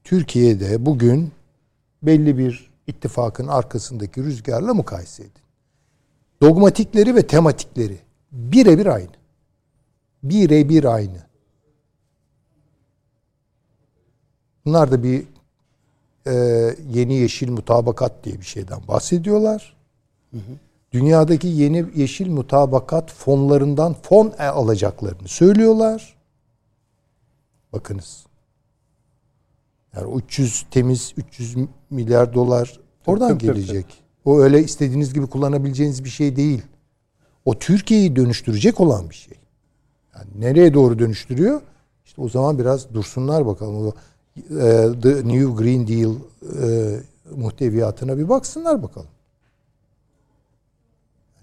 Türkiye'de 0.05 0.87
bugün 0.87 1.33
belli 2.03 2.39
bir 2.39 2.71
ittifakın 2.87 3.49
arkasındaki 3.49 4.23
rüzgarla 4.25 4.75
mukayese 4.75 5.23
edin. 5.23 5.33
Dogmatikleri 6.43 7.15
ve 7.15 7.27
tematikleri 7.27 7.99
birebir 8.35 8.87
aynı. 8.87 9.15
Birebir 10.23 10.85
aynı. 10.85 11.27
Bunlar 14.65 14.93
da 14.93 15.03
bir 15.03 15.25
e, 16.27 16.33
yeni 16.93 17.15
yeşil 17.15 17.51
mutabakat 17.51 18.25
diye 18.25 18.41
bir 18.41 18.47
şeyden 18.47 18.81
bahsediyorlar. 18.89 19.77
Dünyadaki 20.93 21.49
yeni 21.49 21.85
yeşil 21.95 22.31
mutabakat 22.31 23.13
fonlarından 23.13 23.95
fon 24.03 24.33
alacaklarını 24.39 25.29
söylüyorlar. 25.29 26.17
Bakınız. 27.73 28.27
Yani 29.97 30.15
300 30.17 30.67
temiz 30.71 31.15
300 31.17 31.57
milyar 31.91 32.35
dolar 32.35 32.81
oradan 33.07 33.29
tabii, 33.29 33.47
tabii, 33.47 33.55
gelecek. 33.55 33.87
O 34.25 34.41
öyle 34.41 34.63
istediğiniz 34.63 35.15
gibi 35.15 35.27
kullanabileceğiniz 35.27 36.05
bir 36.05 36.09
şey 36.09 36.37
değil. 36.37 36.63
O 37.45 37.59
Türkiye'yi 37.59 38.17
dönüştürecek 38.17 38.81
olan 38.81 39.11
bir 39.11 39.15
şey. 39.15 39.39
Yani 40.15 40.27
nereye 40.39 40.75
doğru 40.75 40.99
dönüştürüyor? 40.99 41.61
İşte 42.05 42.23
o 42.23 42.29
zaman 42.29 42.59
biraz 42.59 42.95
dursunlar 42.95 43.47
bakalım. 43.47 43.87
O, 43.87 43.93
e, 44.37 44.89
The 45.03 45.09
New 45.09 45.65
Green 45.65 45.89
Deal 45.89 46.15
e, 46.15 46.97
muhteviyatına 47.37 48.19
bir 48.19 48.29
baksınlar 48.29 48.83
bakalım. 48.83 49.09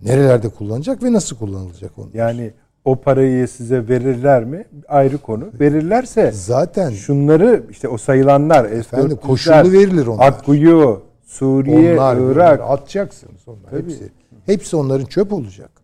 Nerelerde 0.01 0.49
kullanacak 0.49 1.03
ve 1.03 1.13
nasıl 1.13 1.35
kullanılacak 1.35 1.97
onu? 1.97 2.09
Yani 2.13 2.53
o 2.85 2.95
parayı 2.95 3.47
size 3.47 3.87
verirler 3.87 4.43
mi? 4.43 4.65
Ayrı 4.87 5.17
konu. 5.17 5.49
Verirlerse 5.59 6.31
Zaten 6.31 6.91
şunları 6.91 7.63
işte 7.69 7.87
o 7.87 7.97
sayılanlar 7.97 8.65
Efendim, 8.65 9.09
S-400'ler, 9.09 9.27
koşullu 9.27 9.71
verilir 9.71 10.07
onlar. 10.07 10.27
Akkuyu, 10.27 11.01
Suriye, 11.25 11.93
onlar 11.93 12.15
Irak. 12.17 12.59
bunlar 12.59 12.73
atacaksınız 12.73 13.47
onlar 13.47 13.81
hepsi. 13.81 14.11
Hepsi 14.45 14.75
onların 14.75 15.05
çöp 15.05 15.33
olacak. 15.33 15.80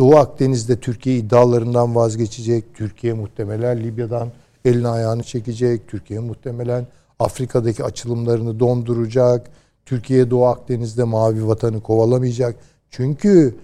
Doğu 0.00 0.16
Akdeniz'de 0.16 0.80
Türkiye 0.80 1.16
iddialarından 1.16 1.94
vazgeçecek. 1.94 2.74
Türkiye 2.74 3.12
muhtemelen 3.12 3.80
Libya'dan 3.80 4.28
elini 4.64 4.88
ayağını 4.88 5.22
çekecek. 5.22 5.88
Türkiye 5.88 6.20
muhtemelen 6.20 6.86
Afrika'daki 7.18 7.84
açılımlarını 7.84 8.60
donduracak. 8.60 9.50
Türkiye 9.86 10.30
Doğu 10.30 10.46
Akdeniz'de 10.46 11.04
mavi 11.04 11.46
vatanı 11.46 11.80
kovalamayacak. 11.80 12.56
Çünkü 12.90 13.54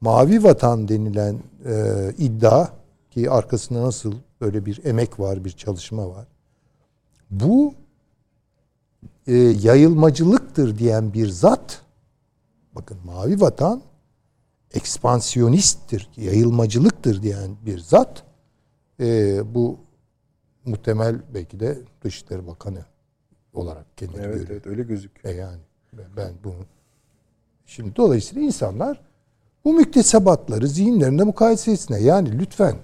mavi 0.00 0.44
vatan 0.44 0.88
denilen 0.88 1.36
e, 1.66 1.74
iddia 2.18 2.68
ki 3.10 3.30
arkasında 3.30 3.82
nasıl 3.82 4.12
böyle 4.40 4.66
bir 4.66 4.84
emek 4.84 5.20
var, 5.20 5.44
bir 5.44 5.50
çalışma 5.50 6.08
var. 6.08 6.26
Bu 7.30 7.74
e, 9.26 9.34
yayılmacılıktır 9.36 10.78
diyen 10.78 11.12
bir 11.12 11.28
zat 11.28 11.82
bakın 12.74 12.98
mavi 13.04 13.40
vatan 13.40 13.82
ekspansiyonisttir, 14.74 16.10
yayılmacılıktır 16.16 17.22
diyen 17.22 17.56
bir 17.66 17.78
zat 17.78 18.24
e, 19.00 19.40
bu 19.54 19.78
muhtemel 20.64 21.16
belki 21.34 21.60
de 21.60 21.78
Dışişleri 22.02 22.46
Bakanı 22.46 22.84
olarak 23.52 23.96
kendini 23.96 24.16
Evet, 24.20 24.34
görüyor. 24.34 24.50
evet 24.50 24.66
öyle 24.66 24.82
gözüküyor. 24.82 25.34
E 25.34 25.38
yani 25.38 25.60
ben, 26.16 26.32
bunu 26.44 26.66
şimdi 27.66 27.96
dolayısıyla 27.96 28.42
insanlar 28.42 29.00
bu 29.64 29.72
müktesebatları 29.74 30.68
zihinlerinde 30.68 31.24
mukayese 31.24 31.72
etsinler. 31.72 31.98
Yani 31.98 32.38
lütfen 32.38 32.76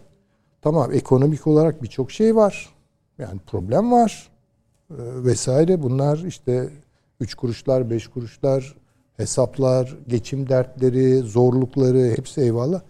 tamam 0.62 0.92
ekonomik 0.92 1.46
olarak 1.46 1.82
birçok 1.82 2.10
şey 2.10 2.36
var. 2.36 2.74
Yani 3.18 3.40
problem 3.46 3.92
var 3.92 4.28
e, 4.90 4.94
vesaire. 4.98 5.82
Bunlar 5.82 6.18
işte 6.18 6.68
üç 7.20 7.34
kuruşlar, 7.34 7.90
beş 7.90 8.06
kuruşlar, 8.06 8.74
hesaplar, 9.16 9.96
geçim 10.08 10.48
dertleri, 10.48 11.18
zorlukları 11.18 12.12
hepsi 12.16 12.40
eyvallah. 12.40 12.80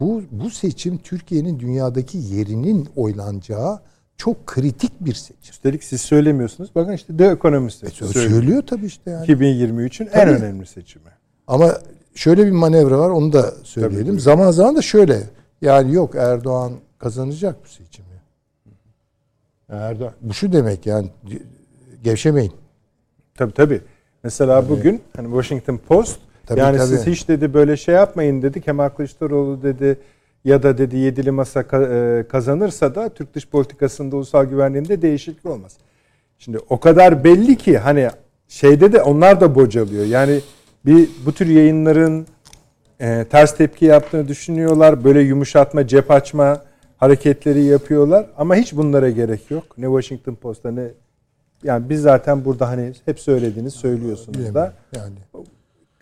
Bu, 0.00 0.22
bu 0.30 0.50
seçim 0.50 0.98
Türkiye'nin 0.98 1.60
dünyadaki 1.60 2.18
yerinin 2.18 2.88
oylanacağı 2.96 3.80
çok 4.16 4.46
kritik 4.46 4.92
bir 5.00 5.14
seçim. 5.14 5.50
Üstelik 5.52 5.84
siz 5.84 6.00
söylemiyorsunuz. 6.00 6.70
Bakın 6.74 6.92
işte 6.92 7.16
The 7.16 7.26
Economist 7.26 7.84
E, 7.84 7.90
söylüyor. 7.90 8.30
söylüyor 8.30 8.62
tabii 8.66 8.86
işte 8.86 9.10
yani. 9.10 9.26
2023'ün 9.26 10.06
en 10.06 10.10
Tabii. 10.12 10.30
önemli 10.30 10.66
seçimi. 10.66 11.04
Ama 11.46 11.78
şöyle 12.14 12.46
bir 12.46 12.50
manevra 12.50 12.98
var 12.98 13.10
onu 13.10 13.32
da 13.32 13.54
söyleyelim. 13.64 14.06
buyurun. 14.06 14.18
zaman 14.18 14.50
zaman 14.50 14.76
da 14.76 14.82
şöyle. 14.82 15.22
Yani 15.62 15.94
yok 15.94 16.14
Erdoğan 16.14 16.72
kazanacak 16.98 17.56
bu 17.64 17.68
seçimi. 17.68 18.08
Erdoğan 19.68 20.12
bu 20.20 20.34
şu 20.34 20.52
demek 20.52 20.86
yani 20.86 21.08
gevşemeyin. 22.04 22.52
Tabii 23.34 23.52
tabii. 23.52 23.80
Mesela 24.22 24.68
bugün 24.68 25.02
hani 25.16 25.26
Washington 25.26 25.80
Post 25.88 26.18
Tabii, 26.46 26.60
yani 26.60 26.78
tabii. 26.78 26.88
siz 26.88 27.06
hiç 27.06 27.28
dedi 27.28 27.54
böyle 27.54 27.76
şey 27.76 27.94
yapmayın 27.94 28.42
dedi. 28.42 28.60
Kemal 28.60 28.88
Kılıçdaroğlu 28.88 29.62
dedi 29.62 29.98
ya 30.44 30.62
da 30.62 30.78
dedi 30.78 30.96
yedili 30.96 31.30
masa 31.30 31.60
e, 31.60 32.24
kazanırsa 32.28 32.94
da 32.94 33.08
Türk 33.08 33.34
dış 33.34 33.48
politikasında 33.48 34.16
ulusal 34.16 34.44
güvenliğinde 34.44 35.02
değişiklik 35.02 35.46
olmaz. 35.46 35.76
Şimdi 36.38 36.58
o 36.68 36.80
kadar 36.80 37.24
belli 37.24 37.56
ki 37.56 37.78
hani 37.78 38.08
şeyde 38.48 38.92
de 38.92 39.02
onlar 39.02 39.40
da 39.40 39.54
bocalıyor. 39.54 40.04
Yani 40.04 40.40
bir 40.86 41.08
bu 41.26 41.32
tür 41.32 41.46
yayınların 41.46 42.26
e, 43.00 43.24
ters 43.30 43.56
tepki 43.56 43.84
yaptığını 43.84 44.28
düşünüyorlar. 44.28 45.04
Böyle 45.04 45.20
yumuşatma, 45.20 45.86
cep 45.86 46.10
açma 46.10 46.62
hareketleri 46.96 47.64
yapıyorlar. 47.64 48.26
Ama 48.36 48.54
hiç 48.54 48.76
bunlara 48.76 49.10
gerek 49.10 49.50
yok. 49.50 49.78
Ne 49.78 49.86
Washington 49.86 50.34
Post'ta 50.34 50.70
ne 50.70 50.88
yani 51.64 51.88
biz 51.88 52.02
zaten 52.02 52.44
burada 52.44 52.68
hani 52.68 52.92
hep 53.04 53.20
söylediğiniz 53.20 53.74
söylüyorsunuz 53.74 54.38
da 54.38 54.38
Bilemiyorum. 54.38 54.72
Yani 54.96 55.14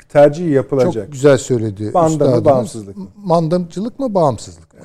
tercih 0.09 0.51
yapılacak. 0.51 0.93
çok 1.05 1.13
güzel 1.13 1.39
söyledi. 1.39 1.95
Banda 1.95 2.37
mı, 2.37 2.45
bağımsızlık 2.45 2.97
mı? 2.97 3.07
Mandamcılık 3.17 3.99
mı 3.99 4.15
bağımsızlık 4.15 4.75
mı? 4.75 4.81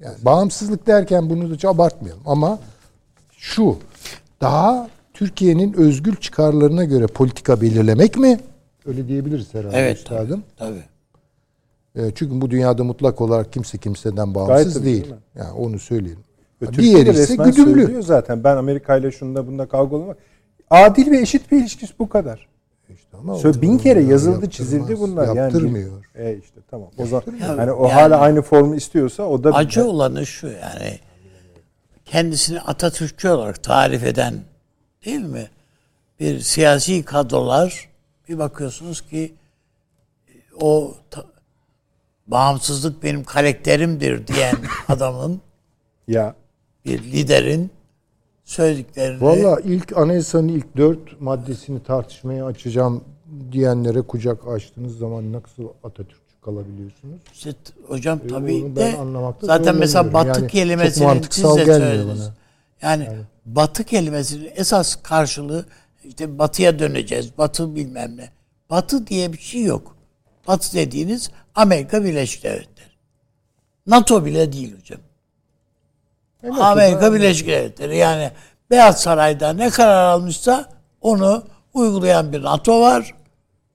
Yani 0.00 0.16
bağımsızlık 0.22 0.86
derken 0.86 1.30
bunu 1.30 1.50
da 1.50 1.54
hiç 1.54 1.64
abartmayalım 1.64 2.22
ama 2.26 2.58
şu 3.30 3.76
daha 4.40 4.88
Türkiye'nin 5.14 5.72
özgül 5.72 6.16
çıkarlarına 6.16 6.84
göre 6.84 7.06
politika 7.06 7.60
belirlemek 7.60 8.16
mi? 8.16 8.40
Öyle 8.86 9.08
diyebiliriz 9.08 9.54
herhalde 9.54 9.76
Evet, 9.78 9.98
üstadım. 9.98 10.42
Tabii. 10.56 10.82
E, 11.96 12.10
Çünkü 12.14 12.40
bu 12.40 12.50
dünyada 12.50 12.84
mutlak 12.84 13.20
olarak 13.20 13.52
kimse 13.52 13.78
kimseden 13.78 14.32
Gayet 14.32 14.34
bağımsız 14.34 14.74
tabii, 14.74 14.84
değil. 14.84 15.02
değil 15.02 15.14
mi? 15.14 15.20
Yani 15.34 15.52
onu 15.52 15.78
söyleyelim. 15.78 16.23
Diğeri 16.72 17.10
ise 17.10 17.18
resmen 17.22 17.50
güdümlü. 17.50 17.82
söylüyor 17.82 18.02
zaten. 18.02 18.44
Ben 18.44 18.56
Amerika 18.56 18.96
ile 18.96 19.12
şunda 19.12 19.46
bunda 19.46 19.66
kavga 19.68 19.96
olmak. 19.96 20.16
Adil 20.70 21.10
ve 21.10 21.18
eşit 21.20 21.52
bir 21.52 21.60
ilişkisi 21.60 21.92
bu 21.98 22.08
kadar. 22.08 22.48
İşte 22.94 23.16
ama 23.16 23.34
Söyle 23.34 23.58
o- 23.58 23.62
bin 23.62 23.78
kere 23.78 24.00
ya 24.02 24.08
yazıldı, 24.08 24.50
çizildi 24.50 25.00
bunlar. 25.00 25.26
Yani 25.26 25.38
Yaptırmıyor. 25.38 26.04
E 26.14 26.36
işte 26.42 26.60
tamam. 26.70 26.88
O 26.98 27.06
zaman 27.06 27.22
hani 27.56 27.72
o 27.72 27.82
Yani- 27.88 27.92
hala 27.94 28.18
aynı 28.18 28.42
formu 28.42 28.74
istiyorsa 28.76 29.22
o 29.22 29.44
da 29.44 29.50
Acı 29.54 29.84
olanı 29.84 30.26
şu 30.26 30.46
yani 30.46 30.98
kendisini 32.04 32.60
Atatürkçü 32.60 33.28
olarak 33.28 33.62
tarif 33.62 34.04
eden 34.04 34.34
değil 35.04 35.20
mi? 35.24 35.48
Bir 36.20 36.40
siyasi 36.40 37.02
kadrolar 37.02 37.88
bir 38.28 38.38
bakıyorsunuz 38.38 39.00
ki 39.00 39.34
o 40.60 40.94
ta- 41.10 41.24
bağımsızlık 42.26 43.02
benim 43.02 43.24
karakterimdir 43.24 44.26
diyen 44.26 44.54
adamın 44.88 45.40
ya 46.08 46.34
bir 46.84 47.02
liderin 47.02 47.70
söylediklerini 48.44 49.22
Valla 49.22 49.60
ilk 49.60 49.96
anayasanın 49.96 50.48
ilk 50.48 50.76
dört 50.76 51.20
maddesini 51.20 51.82
tartışmaya 51.82 52.46
açacağım 52.46 53.04
diyenlere 53.52 54.02
kucak 54.02 54.48
açtığınız 54.48 54.98
zaman 54.98 55.32
nasıl 55.32 55.68
Atatürkçü 55.84 56.40
kalabiliyorsunuz? 56.44 57.20
İşte 57.32 57.50
hocam 57.88 58.20
E, 58.24 58.28
tabii 58.28 58.76
de 58.76 58.96
zaten 59.42 59.76
mesela 59.76 60.12
batı 60.12 60.46
Yani 60.46 60.48
mantıksal 61.04 61.56
siz 61.58 61.66
de 61.66 61.78
söylediniz. 61.78 62.20
bana. 62.20 62.34
Yani, 62.82 63.08
batı 63.46 63.84
kelimesinin 63.84 64.50
esas 64.54 64.96
karşılığı 65.02 65.66
işte 66.04 66.38
batıya 66.38 66.78
döneceğiz. 66.78 67.38
Batı 67.38 67.74
bilmem 67.74 68.16
ne. 68.16 68.30
Batı 68.70 69.06
diye 69.06 69.32
bir 69.32 69.38
şey 69.38 69.62
yok. 69.62 69.96
Batı 70.48 70.74
dediğiniz 70.76 71.30
Amerika 71.54 72.04
Birleşik 72.04 72.44
Devletleri. 72.44 72.88
NATO 73.86 74.24
bile 74.24 74.52
değil 74.52 74.76
hocam. 74.78 75.00
Amerika 76.52 77.12
Birleşik 77.14 77.46
Devletleri 77.48 77.96
yani 77.96 78.30
Beyaz 78.70 79.00
Saray'da 79.02 79.52
ne 79.52 79.70
karar 79.70 80.04
almışsa 80.04 80.68
onu 81.00 81.44
uygulayan 81.74 82.32
bir 82.32 82.42
NATO 82.42 82.80
var. 82.80 83.14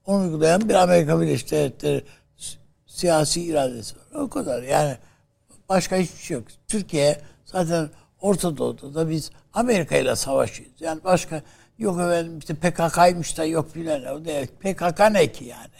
Onu 0.06 0.22
uygulayan 0.22 0.68
bir 0.68 0.74
Amerika 0.74 1.20
Birleşik 1.20 1.50
Devletleri 1.50 2.04
si- 2.36 2.58
siyasi 2.86 3.42
iradesi 3.44 3.96
var. 3.96 4.20
O 4.20 4.28
kadar 4.28 4.62
yani 4.62 4.96
başka 5.68 5.96
hiçbir 5.96 6.18
şey 6.22 6.34
yok. 6.36 6.44
Türkiye 6.68 7.20
zaten 7.44 7.90
Orta 8.20 8.56
Doğu'da 8.56 8.94
da 8.94 9.10
biz 9.10 9.30
Amerika 9.52 9.96
ile 9.96 10.16
savaşıyoruz. 10.16 10.80
Yani 10.80 11.04
başka 11.04 11.42
yok 11.78 12.00
efendim 12.00 12.38
işte 12.38 12.54
PKK'ymış 12.54 13.38
da 13.38 13.44
yok 13.44 13.72
filan. 13.72 14.04
O 14.04 14.24
değil. 14.24 14.46
PKK 14.60 15.00
ne 15.12 15.32
ki 15.32 15.44
yani? 15.44 15.70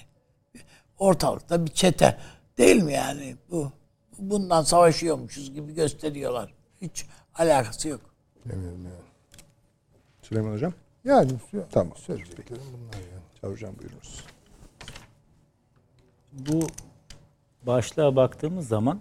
Ortalıkta 0.98 1.66
bir 1.66 1.70
çete 1.70 2.16
değil 2.58 2.82
mi 2.82 2.92
yani? 2.92 3.36
Bu 3.50 3.72
bundan 4.18 4.62
savaşıyormuşuz 4.62 5.54
gibi 5.54 5.74
gösteriyorlar. 5.74 6.54
Hiç 6.80 7.06
alakası 7.34 7.88
yok. 7.88 8.00
Bilmiyorum 8.44 8.80
yani. 8.84 8.94
Süleyman 10.22 10.52
Hocam. 10.52 10.72
Yani 11.04 11.32
Tamam. 11.70 11.96
söyleyeceklerim 11.96 12.62
bunlar 12.72 12.94
yani. 12.94 13.22
Çağrı 13.40 13.52
Hocam 13.52 13.74
buyurunuz. 13.78 14.24
Bu 16.32 16.60
başlığa 17.66 18.16
baktığımız 18.16 18.68
zaman 18.68 19.00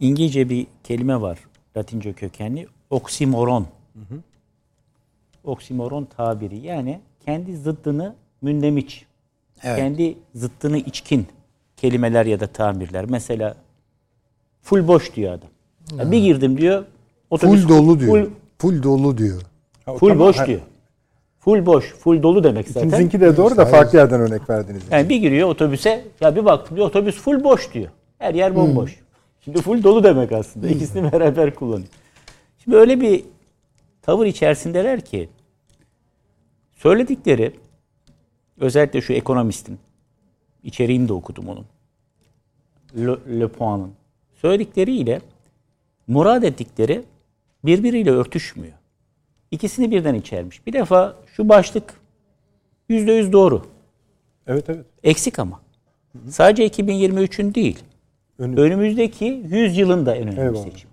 İngilizce 0.00 0.48
bir 0.48 0.66
kelime 0.84 1.20
var. 1.20 1.38
Latince 1.76 2.12
kökenli. 2.12 2.68
Oksimoron. 2.90 3.66
Oksimoron 5.44 6.04
tabiri. 6.04 6.58
Yani 6.58 7.00
kendi 7.24 7.56
zıddını 7.56 8.14
mündemiş. 8.42 9.06
Evet. 9.62 9.78
Kendi 9.78 10.18
zıttını 10.34 10.78
içkin 10.78 11.26
kelimeler 11.76 12.26
ya 12.26 12.40
da 12.40 12.46
tamirler. 12.46 13.04
Mesela 13.04 13.56
full 14.62 14.88
boş 14.88 15.14
diyor 15.14 15.32
adam. 15.32 15.48
Ya 15.98 16.10
bir 16.10 16.18
girdim 16.18 16.58
diyor. 16.58 16.84
otobüs 17.30 17.62
Full 17.62 17.68
dolu 17.68 18.00
diyor. 18.00 18.10
Full, 18.10 18.30
Full 18.58 18.82
dolu 18.82 19.18
diyor. 19.18 19.42
Ha, 19.84 19.94
full 19.94 20.08
tamam. 20.08 20.28
boş 20.28 20.46
diyor. 20.46 20.60
Full 21.38 21.66
boş, 21.66 21.94
full 21.94 22.22
dolu 22.22 22.44
demek 22.44 22.68
zaten. 22.68 22.88
İkinizinki 22.88 23.20
de 23.20 23.36
doğru 23.36 23.56
da 23.56 23.66
farklı 23.66 23.98
yerden 23.98 24.20
örnek 24.20 24.50
verdiniz. 24.50 24.82
Yani 24.90 25.08
bir 25.08 25.16
giriyor 25.16 25.48
otobüse 25.48 26.04
ya 26.20 26.36
bir 26.36 26.44
baktım 26.44 26.76
diyor 26.76 26.88
otobüs 26.88 27.16
full 27.16 27.44
boş 27.44 27.74
diyor. 27.74 27.88
Her 28.18 28.34
yer 28.34 28.56
bomboş. 28.56 29.00
Şimdi 29.40 29.62
full 29.62 29.82
dolu 29.82 30.04
demek 30.04 30.32
aslında. 30.32 30.68
İkisini 30.68 31.12
beraber 31.12 31.54
kullanıyor. 31.54 31.88
Şimdi 32.58 32.76
öyle 32.76 33.00
bir 33.00 33.24
tavır 34.02 34.26
içerisindeler 34.26 35.00
ki 35.00 35.28
söyledikleri 36.74 37.52
özellikle 38.60 39.00
şu 39.00 39.12
ekonomistin 39.12 39.78
İçeriğini 40.66 41.08
de 41.08 41.12
okudum 41.12 41.48
onun. 41.48 41.64
Le, 42.96 43.40
Le 43.40 43.48
Poin'ın. 43.48 43.90
Söyledikleriyle 44.34 45.20
murad 46.06 46.42
ettikleri 46.42 47.04
birbiriyle 47.64 48.10
örtüşmüyor. 48.10 48.72
İkisini 49.50 49.90
birden 49.90 50.14
içermiş. 50.14 50.66
Bir 50.66 50.72
defa 50.72 51.16
şu 51.36 51.48
başlık 51.48 51.94
yüzde 52.88 53.12
yüz 53.12 53.32
doğru. 53.32 53.66
Evet 54.46 54.64
evet. 54.70 54.86
Eksik 55.02 55.38
ama. 55.38 55.60
Sadece 56.28 56.66
2023'ün 56.66 57.54
değil. 57.54 57.78
Önü- 58.38 58.60
Önümüzdeki 58.60 59.24
100 59.48 59.78
yılın 59.78 60.06
da 60.06 60.16
en 60.16 60.22
önemli 60.28 60.40
Eyvallah. 60.40 60.64
seçim. 60.64 60.90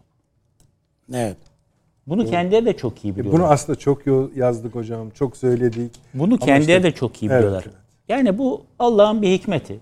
Evet. 1.14 1.38
Bunu 2.08 2.26
kendileri 2.26 2.66
de 2.66 2.78
çok 2.78 3.06
iyi 3.06 3.16
biliyorlar. 3.16 3.42
Bunu 3.42 3.48
aslında 3.52 3.80
çok 3.80 4.02
yazdık 4.36 4.76
hocam. 4.76 5.10
Çok 5.10 5.38
söyledik. 5.38 5.92
Bunu 6.14 6.34
Ama 6.34 6.46
kendileri 6.46 6.78
işte- 6.78 6.84
de 6.84 6.92
çok 6.96 7.24
iyi 7.24 7.26
Evet, 7.30 7.38
biliyorlar. 7.38 7.64
evet. 7.68 7.76
Yani 8.10 8.38
bu 8.38 8.62
Allah'ın 8.80 9.22
bir 9.22 9.28
hikmeti. 9.32 9.80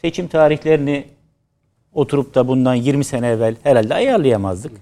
Seçim 0.00 0.28
tarihlerini 0.28 1.04
oturup 1.92 2.34
da 2.34 2.48
bundan 2.48 2.74
20 2.74 3.04
sene 3.04 3.28
evvel 3.28 3.56
herhalde 3.62 3.94
ayarlayamazdık. 3.94 4.72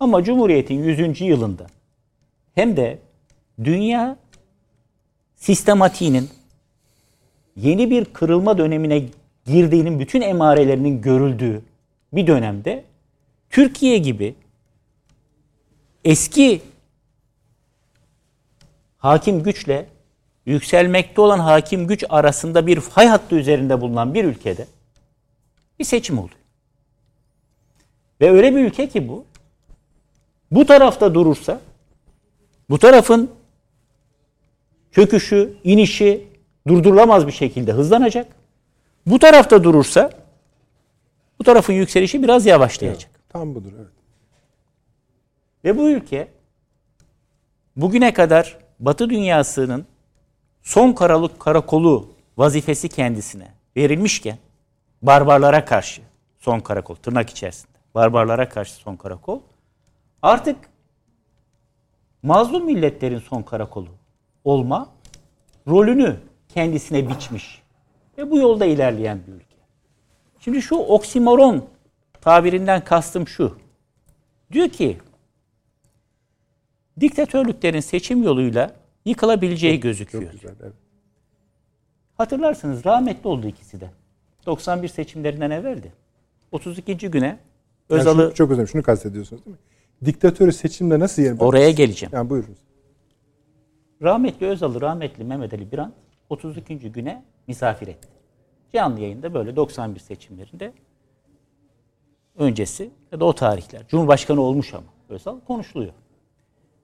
Ama 0.00 0.24
Cumhuriyet'in 0.24 0.82
100. 0.84 1.20
yılında 1.20 1.66
hem 2.54 2.76
de 2.76 2.98
dünya 3.64 4.16
sistematiğinin 5.36 6.30
yeni 7.56 7.90
bir 7.90 8.04
kırılma 8.04 8.58
dönemine 8.58 9.02
girdiğinin 9.46 10.00
bütün 10.00 10.20
emarelerinin 10.20 11.02
görüldüğü 11.02 11.62
bir 12.12 12.26
dönemde 12.26 12.84
Türkiye 13.50 13.98
gibi 13.98 14.34
eski 16.04 16.60
hakim 18.98 19.42
güçle 19.42 19.86
yükselmekte 20.46 21.20
olan 21.20 21.38
hakim 21.38 21.86
güç 21.86 22.04
arasında 22.08 22.66
bir 22.66 22.80
fay 22.80 23.06
hattı 23.06 23.34
üzerinde 23.36 23.80
bulunan 23.80 24.14
bir 24.14 24.24
ülkede 24.24 24.66
bir 25.78 25.84
seçim 25.84 26.18
oluyor. 26.18 26.39
Ve 28.20 28.30
öyle 28.30 28.56
bir 28.56 28.64
ülke 28.64 28.88
ki 28.88 29.08
bu, 29.08 29.24
bu 30.50 30.66
tarafta 30.66 31.14
durursa, 31.14 31.60
bu 32.70 32.78
tarafın 32.78 33.30
çöküşü, 34.92 35.56
inişi 35.64 36.28
durdurulamaz 36.68 37.26
bir 37.26 37.32
şekilde 37.32 37.72
hızlanacak. 37.72 38.26
Bu 39.06 39.18
tarafta 39.18 39.64
durursa, 39.64 40.10
bu 41.38 41.44
tarafın 41.44 41.72
yükselişi 41.72 42.22
biraz 42.22 42.46
yavaşlayacak. 42.46 43.10
Tam 43.28 43.54
budur 43.54 43.72
evet. 43.78 43.92
Ve 45.64 45.78
bu 45.78 45.90
ülke 45.90 46.28
bugüne 47.76 48.12
kadar 48.12 48.58
Batı 48.80 49.10
dünyasının 49.10 49.86
son 50.62 50.92
karalık 50.92 51.40
karakolu 51.40 52.08
vazifesi 52.36 52.88
kendisine 52.88 53.48
verilmişken 53.76 54.38
barbarlara 55.02 55.64
karşı 55.64 56.02
son 56.38 56.60
karakol 56.60 56.94
tırnak 56.94 57.30
içerisinde 57.30 57.79
barbarlara 57.94 58.48
karşı 58.48 58.72
son 58.72 58.96
karakol 58.96 59.40
artık 60.22 60.56
mazlum 62.22 62.64
milletlerin 62.64 63.18
son 63.18 63.42
karakolu 63.42 63.88
olma 64.44 64.88
rolünü 65.68 66.16
kendisine 66.48 67.08
biçmiş 67.08 67.62
ve 68.18 68.30
bu 68.30 68.38
yolda 68.38 68.66
ilerleyen 68.66 69.20
bir 69.26 69.32
ülke. 69.32 69.56
Şimdi 70.40 70.62
şu 70.62 70.76
oksimoron 70.76 71.68
tabirinden 72.20 72.84
kastım 72.84 73.28
şu. 73.28 73.58
Diyor 74.52 74.68
ki 74.68 74.98
diktatörlüklerin 77.00 77.80
seçim 77.80 78.22
yoluyla 78.22 78.76
yıkılabileceği 79.04 79.80
gözüküyor. 79.80 80.32
Güzel 80.32 80.54
evet. 80.62 80.72
Hatırlarsınız 82.16 82.84
rahmetli 82.84 83.28
oldu 83.28 83.46
ikisi 83.46 83.80
de. 83.80 83.90
91 84.46 84.88
seçimlerinden 84.88 85.50
evveldi. 85.50 85.92
32. 86.52 86.96
güne 86.96 87.38
Yani 87.90 88.00
Özal'ı 88.00 88.22
şunu- 88.22 88.34
çok 88.34 88.50
önemli. 88.50 88.68
Şunu 88.68 88.82
kastediyorsunuz 88.82 89.44
değil 89.44 89.56
mi? 89.56 89.62
Diktatörü 90.04 90.52
seçimde 90.52 90.98
nasıl 90.98 91.22
yer? 91.22 91.36
oraya 91.38 91.70
geleceğim. 91.70 92.10
Yani 92.14 92.30
buyurun. 92.30 92.56
Rahmetli 94.02 94.46
Özal'ı 94.46 94.80
rahmetli 94.80 95.24
Mehmet 95.24 95.54
Ali 95.54 95.72
Birant 95.72 95.94
32. 96.28 96.92
güne 96.92 97.24
misafir 97.46 97.86
etti. 97.88 98.08
Canlı 98.72 99.00
yayında 99.00 99.34
böyle 99.34 99.56
91 99.56 100.00
seçimlerinde 100.00 100.72
öncesi 102.36 102.90
ya 103.12 103.20
da 103.20 103.24
o 103.24 103.34
tarihler. 103.34 103.88
Cumhurbaşkanı 103.88 104.40
olmuş 104.40 104.74
ama 104.74 104.86
Özal 105.08 105.40
konuşuluyor. 105.40 105.92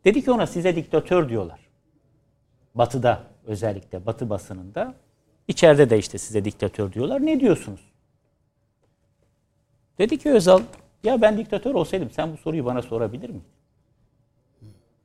Dedi 0.05 0.25
ki 0.25 0.31
ona 0.31 0.47
size 0.47 0.77
diktatör 0.77 1.29
diyorlar. 1.29 1.61
Batı'da 2.75 3.23
özellikle 3.47 4.07
Batı 4.07 4.31
basınında. 4.31 4.95
İçeride 5.49 5.91
de 5.91 5.99
işte 5.99 6.19
size 6.19 6.45
diktatör 6.45 6.93
diyorlar. 6.93 7.27
Ne 7.27 7.41
diyorsunuz? 7.41 7.81
Dedi 9.99 10.19
ki 10.19 10.31
Özal 10.31 10.61
ya 11.05 11.23
ben 11.23 11.39
diktatör 11.39 11.75
olsaydım 11.75 12.11
sen 12.11 12.33
bu 12.33 12.37
soruyu 12.37 12.65
bana 12.65 12.83
sorabilir 12.83 13.29
miydin? 13.29 13.43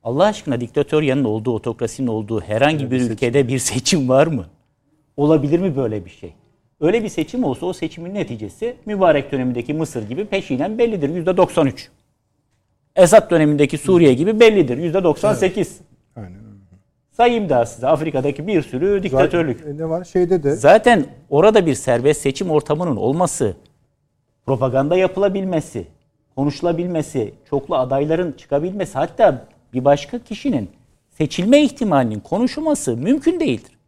Allah 0.04 0.24
aşkına 0.24 0.60
diktatör 0.60 1.02
yanın 1.02 1.24
olduğu, 1.24 1.54
otokrasinin 1.54 2.06
olduğu 2.06 2.40
herhangi 2.40 2.90
bir 2.90 3.00
ülkede 3.00 3.48
bir 3.48 3.58
seçim 3.58 4.08
var 4.08 4.26
mı? 4.26 4.46
Olabilir 5.16 5.58
mi 5.58 5.76
böyle 5.76 6.04
bir 6.04 6.10
şey? 6.10 6.34
Öyle 6.80 7.04
bir 7.04 7.08
seçim 7.08 7.44
olsa 7.44 7.66
o 7.66 7.72
seçimin 7.72 8.14
neticesi 8.14 8.76
mübarek 8.86 9.32
dönemindeki 9.32 9.74
Mısır 9.74 10.08
gibi 10.08 10.24
peşinen 10.24 10.78
bellidir. 10.78 11.08
Yüzde 11.08 11.36
93. 11.36 11.90
Esad 12.96 13.30
dönemindeki 13.30 13.78
Suriye 13.78 14.14
gibi 14.14 14.40
bellidir. 14.40 14.78
Yüzde 14.78 15.04
98. 15.04 15.80
Aynen 16.16 16.32
öyle. 16.32 16.42
Sayayım 17.12 17.48
daha 17.48 17.66
size 17.66 17.86
Afrika'daki 17.86 18.46
bir 18.46 18.62
sürü 18.62 19.02
diktatörlük. 19.02 19.58
Zaten, 19.58 19.74
e, 19.74 19.78
ne 19.78 19.88
var? 19.88 20.04
Şeyde 20.04 20.42
de 20.42 20.50
Zaten 20.50 21.06
orada 21.30 21.66
bir 21.66 21.74
serbest 21.74 22.20
seçim 22.20 22.50
ortamının 22.50 22.96
olması, 22.96 23.56
propaganda 24.46 24.96
yapılabilmesi, 24.96 25.86
konuşulabilmesi, 26.36 27.34
çoklu 27.50 27.76
adayların 27.76 28.32
çıkabilmesi, 28.32 28.98
hatta 28.98 29.48
bir 29.72 29.84
başka 29.84 30.18
kişinin 30.18 30.70
seçilme 31.10 31.62
ihtimalinin 31.62 32.20
konuşulması 32.20 32.96
mümkün 32.96 33.40
değildir. 33.40 33.78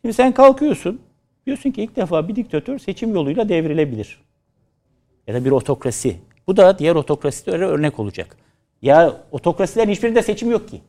Şimdi 0.00 0.14
sen 0.14 0.32
kalkıyorsun, 0.32 1.00
diyorsun 1.46 1.70
ki 1.70 1.82
ilk 1.82 1.96
defa 1.96 2.28
bir 2.28 2.36
diktatör 2.36 2.78
seçim 2.78 3.14
yoluyla 3.14 3.48
devrilebilir. 3.48 4.20
Ya 5.26 5.34
da 5.34 5.44
bir 5.44 5.50
otokrasi. 5.50 6.16
Bu 6.46 6.56
da 6.56 6.78
diğer 6.78 6.94
otokrasilere 6.94 7.64
örnek 7.64 7.98
olacak. 7.98 8.36
Ya 8.82 9.16
otokrasilerin 9.30 9.90
hiçbirinde 9.90 10.22
seçim 10.22 10.50
yok 10.50 10.68
ki. 10.68 10.80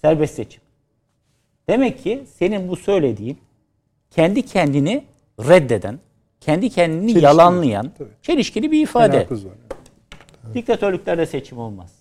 Serbest 0.00 0.34
seçim. 0.34 0.62
Demek 1.68 2.02
ki 2.02 2.24
senin 2.38 2.68
bu 2.68 2.76
söylediğin 2.76 3.38
kendi 4.10 4.42
kendini 4.42 5.04
reddeden, 5.38 5.98
kendi 6.44 6.70
kendini 6.70 7.00
Çelişkili. 7.00 7.24
yalanlayan, 7.24 7.90
Tabii. 7.98 8.08
çelişkili 8.22 8.72
bir 8.72 8.82
ifade. 8.82 9.18
var. 9.18 9.26
Diktatörlüklerde 10.54 11.26
seçim 11.26 11.58
olmaz. 11.58 11.92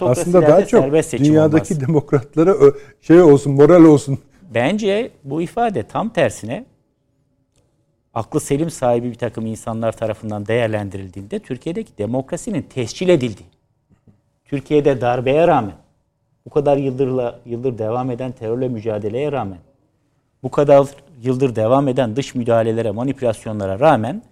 Aslında 0.00 0.42
daha 0.42 0.66
çok 0.66 0.84
serbest 0.84 1.10
seçim 1.10 1.26
dünyadaki 1.26 1.74
olmaz. 1.74 1.88
demokratlara 1.88 2.54
şey 3.00 3.22
olsun, 3.22 3.52
moral 3.52 3.84
olsun. 3.84 4.18
Bence 4.54 5.10
bu 5.24 5.42
ifade 5.42 5.82
tam 5.82 6.08
tersine 6.08 6.64
aklı 8.14 8.40
selim 8.40 8.70
sahibi 8.70 9.10
bir 9.10 9.14
takım 9.14 9.46
insanlar 9.46 9.92
tarafından 9.92 10.46
değerlendirildiğinde 10.46 11.38
Türkiye'deki 11.38 11.98
demokrasinin 11.98 12.62
tescil 12.62 13.08
edildiği, 13.08 13.48
Türkiye'de 14.44 15.00
darbeye 15.00 15.46
rağmen, 15.48 15.74
bu 16.46 16.50
kadar 16.50 16.76
yıldırla, 16.76 17.38
yıldır 17.46 17.78
devam 17.78 18.10
eden 18.10 18.32
terörle 18.32 18.68
mücadeleye 18.68 19.32
rağmen, 19.32 19.58
bu 20.42 20.50
kadar 20.50 20.86
yıldır 21.22 21.56
devam 21.56 21.88
eden 21.88 22.16
dış 22.16 22.34
müdahalelere, 22.34 22.90
manipülasyonlara 22.90 23.80
rağmen 23.80 24.22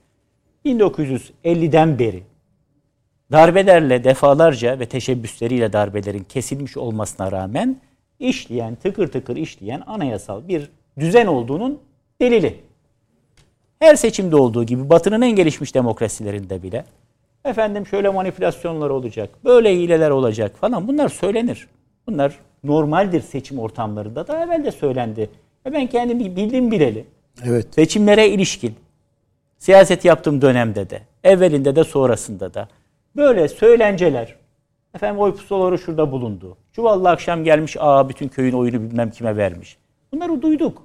1950'den 0.64 1.98
beri 1.98 2.22
darbelerle 3.32 4.04
defalarca 4.04 4.80
ve 4.80 4.86
teşebbüsleriyle 4.86 5.72
darbelerin 5.72 6.24
kesilmiş 6.28 6.76
olmasına 6.76 7.32
rağmen 7.32 7.76
işleyen, 8.18 8.74
tıkır 8.74 9.08
tıkır 9.08 9.36
işleyen 9.36 9.82
anayasal 9.86 10.48
bir 10.48 10.70
düzen 10.98 11.26
olduğunun 11.26 11.80
delili. 12.20 12.60
Her 13.78 13.96
seçimde 13.96 14.36
olduğu 14.36 14.64
gibi 14.64 14.90
Batı'nın 14.90 15.22
en 15.22 15.30
gelişmiş 15.30 15.74
demokrasilerinde 15.74 16.62
bile 16.62 16.84
efendim 17.44 17.86
şöyle 17.86 18.08
manipülasyonlar 18.08 18.90
olacak, 18.90 19.30
böyle 19.44 19.76
hileler 19.76 20.10
olacak 20.10 20.56
falan 20.56 20.88
bunlar 20.88 21.08
söylenir. 21.08 21.68
Bunlar 22.06 22.38
normaldir 22.64 23.20
seçim 23.20 23.58
ortamlarında 23.58 24.26
da 24.26 24.44
evvel 24.44 24.64
de 24.64 24.72
söylendi. 24.72 25.30
E 25.66 25.72
ben 25.72 25.86
kendim 25.86 26.20
bildim 26.20 26.70
bileli 26.70 27.04
Evet. 27.44 27.66
seçimlere 27.74 28.28
ilişkin 28.28 28.74
siyaset 29.58 30.04
yaptığım 30.04 30.42
dönemde 30.42 30.90
de, 30.90 31.02
evvelinde 31.24 31.76
de 31.76 31.84
sonrasında 31.84 32.54
da 32.54 32.68
böyle 33.16 33.48
söylenceler, 33.48 34.36
efendim 34.94 35.20
oy 35.20 35.34
pusulaları 35.36 35.78
şurada 35.78 36.12
bulundu. 36.12 36.56
Çuvallı 36.72 37.08
akşam 37.10 37.44
gelmiş, 37.44 37.76
aa 37.80 38.08
bütün 38.08 38.28
köyün 38.28 38.52
oyunu 38.52 38.82
bilmem 38.82 39.10
kime 39.10 39.36
vermiş. 39.36 39.76
Bunları 40.12 40.42
duyduk. 40.42 40.82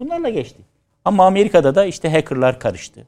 Bunlarla 0.00 0.28
geçtik. 0.28 0.64
Ama 1.04 1.26
Amerika'da 1.26 1.74
da 1.74 1.84
işte 1.84 2.10
hackerlar 2.10 2.58
karıştı. 2.60 3.06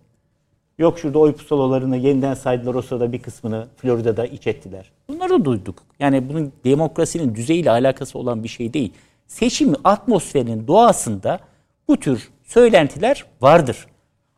Yok 0.79 0.99
şurada 0.99 1.19
oy 1.19 1.33
pusulalarını 1.33 1.97
yeniden 1.97 2.35
saydılar 2.35 2.75
o 2.75 2.83
sırada 2.83 3.13
bir 3.13 3.23
kısmını 3.23 3.67
Florida'da 3.77 4.27
iç 4.27 4.47
ettiler. 4.47 4.93
Bunları 5.09 5.31
da 5.31 5.45
duyduk. 5.45 5.83
Yani 6.01 6.29
bunun 6.29 6.53
demokrasinin 6.65 7.35
düzeyiyle 7.35 7.71
alakası 7.71 8.19
olan 8.19 8.45
bir 8.45 8.49
şey 8.49 8.73
değil. 8.75 8.93
Seçim 9.33 9.75
atmosferinin 9.85 10.67
doğasında 10.67 11.41
bu 11.89 11.97
tür 11.97 12.31
söylentiler 12.45 13.25
vardır. 13.41 13.87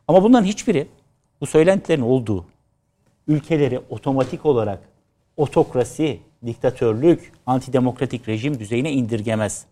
Ama 0.07 0.23
bunların 0.23 0.45
hiçbiri 0.45 0.87
bu 1.41 1.45
söylentilerin 1.45 2.01
olduğu 2.01 2.45
ülkeleri 3.27 3.79
otomatik 3.89 4.45
olarak 4.45 4.79
otokrasi, 5.37 6.19
diktatörlük, 6.45 7.31
antidemokratik 7.45 8.27
rejim 8.27 8.59
düzeyine 8.59 8.91
indirgemez. 8.91 9.65